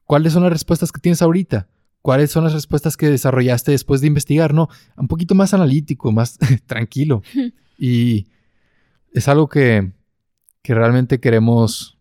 [0.09, 1.69] ¿Cuáles son las respuestas que tienes ahorita?
[2.01, 4.55] ¿Cuáles son las respuestas que desarrollaste después de investigar?
[4.55, 7.23] No, un poquito más analítico, más tranquilo.
[7.81, 8.27] Y
[9.13, 9.93] es algo que,
[10.63, 11.97] que realmente queremos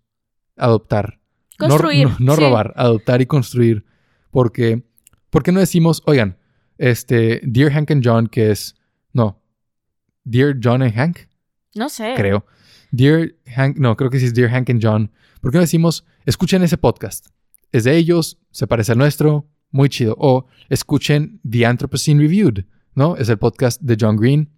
[0.55, 1.20] adoptar.
[1.60, 2.41] No- Construir, No, no sí.
[2.41, 3.86] robar, adoptar y construir.
[4.32, 4.84] Porque,
[5.30, 6.38] ¿por qué no decimos, oigan,
[6.78, 8.76] este, Dear Hank and John, que es,
[9.14, 9.39] no,
[10.24, 11.18] Dear John and Hank?
[11.76, 12.14] No sé.
[12.16, 12.45] creo.
[12.91, 15.12] Dear Hank, no, creo que sí es Dear Hank and John.
[15.41, 17.28] ¿Por qué no decimos, escuchen ese podcast?
[17.72, 20.15] Es de ellos, se parece al nuestro, muy chido.
[20.20, 22.65] O escuchen The Anthropocene Reviewed,
[22.95, 23.15] ¿no?
[23.18, 24.49] Es el podcast de John Green.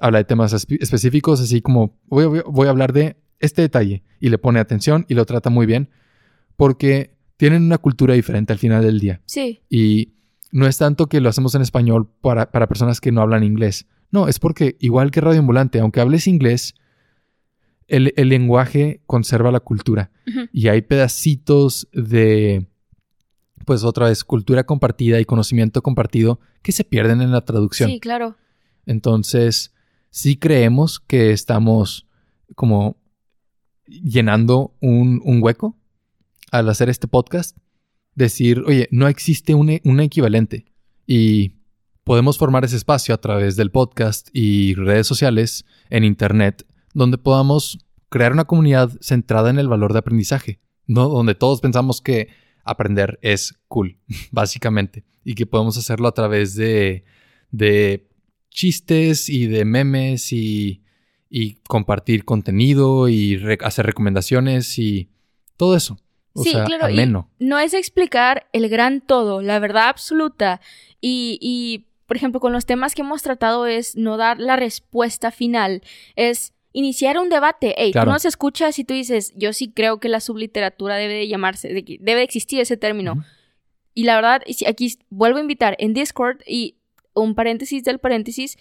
[0.00, 4.04] Habla de temas espe- específicos, así como voy, a- voy a hablar de este detalle.
[4.20, 5.90] Y le pone atención y lo trata muy bien.
[6.56, 9.20] Porque tienen una cultura diferente al final del día.
[9.26, 9.60] Sí.
[9.70, 10.14] Y
[10.50, 13.86] no es tanto que lo hacemos en español para, para personas que no hablan inglés.
[14.10, 16.74] No, es porque igual que Radio Ambulante, aunque hables inglés,
[17.88, 20.10] el, el lenguaje conserva la cultura.
[20.52, 22.66] Y hay pedacitos de,
[23.64, 27.90] pues otra vez, cultura compartida y conocimiento compartido que se pierden en la traducción.
[27.90, 28.36] Sí, claro.
[28.86, 29.74] Entonces,
[30.10, 32.06] sí creemos que estamos
[32.54, 32.96] como
[33.86, 35.76] llenando un, un hueco
[36.50, 37.56] al hacer este podcast.
[38.14, 40.66] Decir, oye, no existe un, e- un equivalente.
[41.06, 41.52] Y
[42.04, 46.66] podemos formar ese espacio a través del podcast y redes sociales en Internet,
[46.98, 47.78] donde podamos
[48.08, 51.08] crear una comunidad centrada en el valor de aprendizaje, ¿no?
[51.08, 52.28] Donde todos pensamos que
[52.64, 53.98] aprender es cool,
[54.30, 57.04] básicamente, y que podemos hacerlo a través de,
[57.50, 58.08] de
[58.50, 60.82] chistes y de memes y,
[61.30, 65.10] y compartir contenido y re- hacer recomendaciones y
[65.56, 65.98] todo eso.
[66.32, 66.88] O sí, sea, claro.
[66.88, 67.30] y ameno.
[67.38, 70.60] no es explicar el gran todo, la verdad absoluta.
[71.00, 75.30] Y, y, por ejemplo, con los temas que hemos tratado es no dar la respuesta
[75.30, 75.82] final.
[76.16, 77.80] Es iniciar un debate.
[77.82, 78.06] Ey, Claro.
[78.10, 81.68] tú nos escuchas y tú dices, yo sí creo que la subliteratura debe de llamarse,
[81.68, 83.12] de debe existir ese término.
[83.12, 83.22] Ujú.
[83.94, 86.76] Y la verdad, aquí vuelvo a invitar en Discord y
[87.14, 88.56] un paréntesis del paréntesis.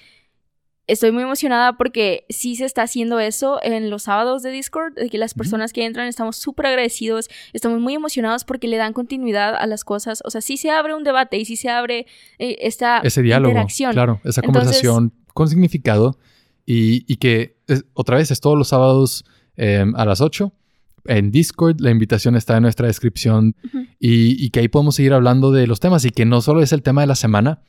[0.88, 5.10] Estoy muy emocionada porque sí se está haciendo eso en los sábados de Discord, de
[5.10, 9.53] que las personas que entran estamos súper agradecidos, estamos muy emocionados porque le dan continuidad
[9.53, 10.22] a las cosas.
[10.24, 12.08] O sea, sí se abre un debate y sí se abre
[12.39, 13.91] eh, esta Ese diálogo, interacción.
[13.91, 14.45] claro, esa Entonces-
[14.82, 16.18] conversación con significado
[16.66, 20.53] y, y que es- otra vez es todos los sábados eh, a las 8
[21.05, 21.80] en Discord.
[21.80, 23.55] La invitación está en nuestra descripción
[23.99, 26.72] y, y que ahí podemos seguir hablando de los temas y que no solo es
[26.74, 27.61] el tema de la semana,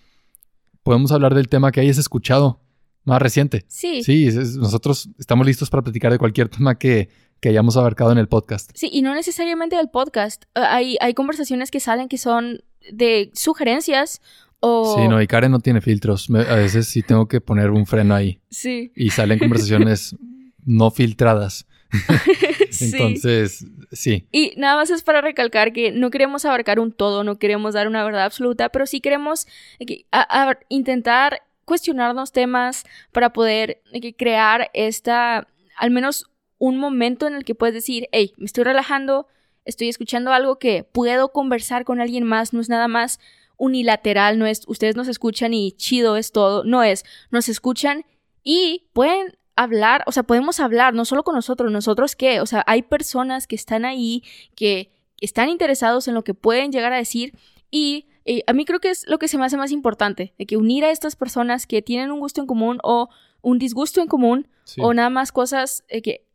[0.83, 2.61] podemos hablar del tema que hayas escuchado
[3.05, 3.65] más reciente.
[3.69, 4.03] Sí.
[4.03, 7.09] Sí, es- es- nosotros estamos listos para platicar de cualquier tema que,
[7.41, 8.71] que hayamos abarcado en el podcast.
[8.75, 10.45] Sí, y no necesariamente del podcast.
[10.55, 14.21] Eh, Hay, hay conversaciones que salen que son de sugerencias
[14.61, 14.97] o...
[14.97, 16.29] Sí, no, y Karen no tiene filtros.
[16.31, 18.93] Me- a veces sí tengo que poner un freno ahí Sí.
[18.97, 20.17] y salen conversaciones
[20.65, 21.67] no filtradas.
[22.71, 22.91] sí.
[22.93, 27.39] Entonces, sí, Y nada más es para recalcar que no queremos abarcar un todo, no
[27.39, 29.47] queremos dar una verdad absoluta, pero sí queremos
[29.79, 37.27] que- a- a- intentar cuestionarnos temas para poder que crear esta, al menos un momento
[37.27, 39.27] en el que puedes decir, hey, me estoy relajando,
[39.65, 43.21] estoy escuchando algo que puedo conversar con alguien más, no es nada más
[43.59, 48.07] unilateral, no es ustedes nos escuchan y chido es todo, no es, nos escuchan
[48.43, 52.65] y pueden hablar, o sea, podemos hablar no solo con nosotros, nosotros qué, o sea,
[52.67, 54.23] hay personas que están ahí,
[54.55, 57.35] que están interesados en lo que pueden llegar a decir
[57.71, 60.47] y eh, a mí creo que es lo que se me hace más importante, de
[60.47, 63.09] que unir a estas personas que tienen un gusto en común o
[63.43, 64.81] un disgusto en común sí.
[64.83, 66.28] o nada más cosas eh, que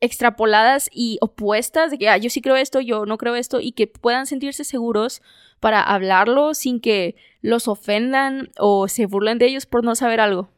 [0.00, 3.72] extrapoladas y opuestas de que ah, yo sí creo esto, yo no creo esto y
[3.72, 5.22] que puedan sentirse seguros
[5.60, 10.50] para hablarlo sin que los ofendan o se burlen de ellos por no saber algo.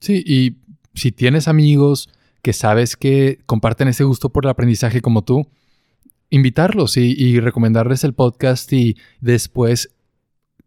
[0.00, 0.56] Sí, y
[0.94, 2.08] si tienes amigos
[2.42, 5.46] que sabes que comparten ese gusto por el aprendizaje como tú,
[6.30, 9.94] invitarlos y, y recomendarles el podcast y después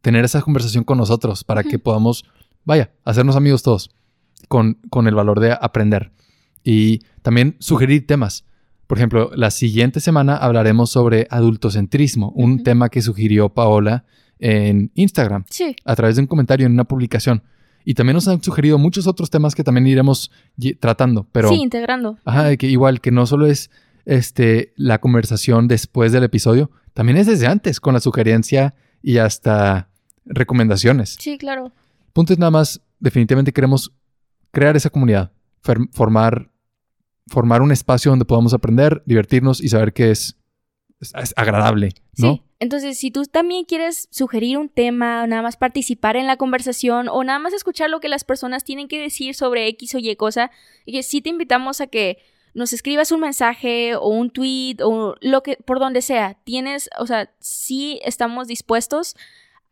[0.02, 2.26] tener esa conversación con nosotros para que podamos,
[2.64, 3.92] vaya, hacernos amigos todos.
[4.48, 6.12] con, con el valor de aprender.
[6.64, 8.46] Y también sugerir temas.
[8.88, 14.06] Por ejemplo, la siguiente semana hablaremos sobre adultocentrismo, un tema que sugirió Paola
[14.40, 15.76] en Instagram Sí.
[15.86, 17.44] a través de un comentario en una publicación.
[17.86, 20.32] Y también nos han sugerido muchos otros temas que también iremos
[20.80, 22.18] tratando, pero sí, integrando.
[22.26, 23.70] ajá, que igual que no solo es
[24.06, 29.90] este la conversación después del episodio, también es desde antes con la sugerencia y hasta
[30.26, 31.16] recomendaciones.
[31.20, 31.72] Sí, claro.
[32.14, 33.94] Punto es nada más, definitivamente queremos
[34.52, 35.32] crear esa comunidad,
[35.92, 36.52] formar
[37.28, 40.36] formar un espacio donde podamos aprender, divertirnos y saber que es,
[41.00, 42.34] es- agradable, ¿no?
[42.34, 42.42] Sí.
[42.60, 47.24] Entonces, si tú también quieres sugerir un tema, nada más participar en la conversación, o
[47.24, 50.52] nada más escuchar lo que las personas tienen que decir sobre X o Y cosa,
[50.86, 52.18] que sí te invitamos a que
[52.56, 56.34] nos escribas un mensaje o un tweet o lo que, por donde sea.
[56.44, 59.16] Tienes, o sea, sí estamos dispuestos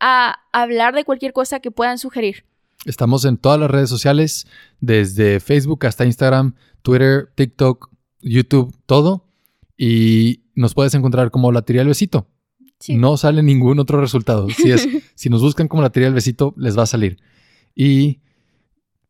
[0.00, 2.44] a hablar de cualquier cosa que puedan sugerir.
[2.84, 4.46] Estamos en todas las redes sociales,
[4.80, 7.90] desde Facebook hasta Instagram, Twitter, TikTok,
[8.20, 9.26] YouTube, todo.
[9.76, 12.28] Y nos puedes encontrar como la teoría del besito.
[12.78, 12.96] Sí.
[12.96, 14.48] No sale ningún otro resultado.
[14.50, 17.18] Si, es, si nos buscan como la teoría del besito, les va a salir.
[17.74, 18.20] Y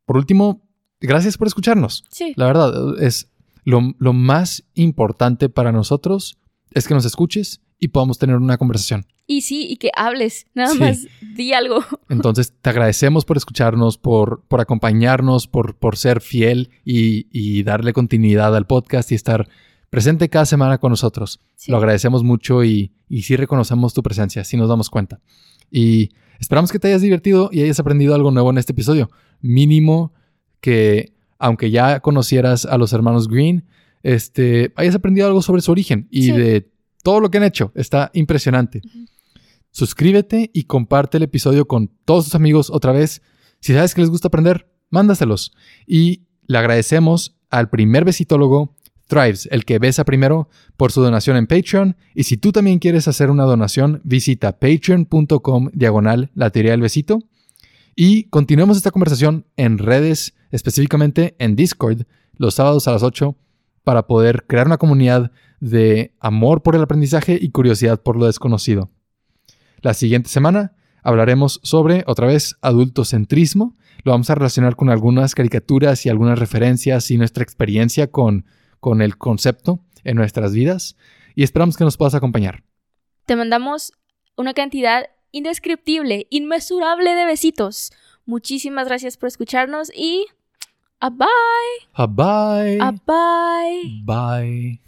[0.04, 0.66] por último,
[1.00, 2.04] gracias por escucharnos.
[2.10, 2.32] Sí.
[2.36, 3.30] La verdad, es
[3.64, 6.38] lo, lo más importante para nosotros
[6.72, 9.06] es que nos escuches y podamos tener una conversación.
[9.26, 10.46] Y sí, y que hables.
[10.54, 10.78] Nada Sí.
[10.80, 11.06] más
[11.36, 11.84] di algo.
[12.08, 17.92] Entonces, te agradecemos por escucharnos, por, por acompañarnos, por, por ser fiel y, y darle
[17.92, 19.48] continuidad al podcast y estar
[19.90, 21.40] presente cada semana con nosotros.
[21.56, 21.70] Sí.
[21.70, 25.20] Lo agradecemos mucho y, y sí reconocemos tu presencia, sí nos damos cuenta.
[25.70, 26.10] Y
[26.40, 29.10] esperamos que te hayas divertido y hayas aprendido algo nuevo en este episodio.
[29.40, 30.12] Mínimo
[30.60, 33.64] que, aunque ya conocieras a los hermanos Green,
[34.02, 36.32] este, hayas aprendido algo sobre su origen y Sí.
[36.32, 36.70] de
[37.08, 37.72] todo lo que han hecho.
[37.74, 38.82] Está impresionante.
[39.70, 43.22] Suscríbete y comparte el episodio con todos tus amigos otra vez.
[43.60, 45.56] Si sabes que les gusta aprender, mándaselos.
[45.86, 48.76] Y le agradecemos al primer besitólogo,
[49.06, 51.96] Thrives, el que besa primero, por su donación en Patreon.
[52.14, 57.20] Y si tú también quieres hacer una donación, visita patreon.com diagonal la teoría del besito.
[57.96, 62.02] Y continuemos esta conversación en redes, específicamente en Discord,
[62.36, 63.34] los sábados a las 8,
[63.82, 68.90] para poder crear una comunidad de amor por el aprendizaje y curiosidad por lo desconocido.
[69.80, 70.72] La siguiente semana
[71.02, 73.76] hablaremos sobre, otra vez, adultocentrismo.
[74.04, 78.44] Lo vamos a relacionar con algunas caricaturas y algunas referencias y nuestra experiencia con,
[78.80, 80.96] con el concepto en nuestras vidas.
[81.34, 82.62] Y esperamos que nos puedas acompañar.
[83.26, 83.92] Te mandamos
[84.36, 87.92] una cantidad indescriptible, inmesurable de besitos.
[88.24, 90.26] Muchísimas gracias por escucharnos y
[91.00, 91.26] a bye,
[91.94, 92.78] Ah, Bye.
[92.80, 94.02] a bye.
[94.04, 94.87] Bye.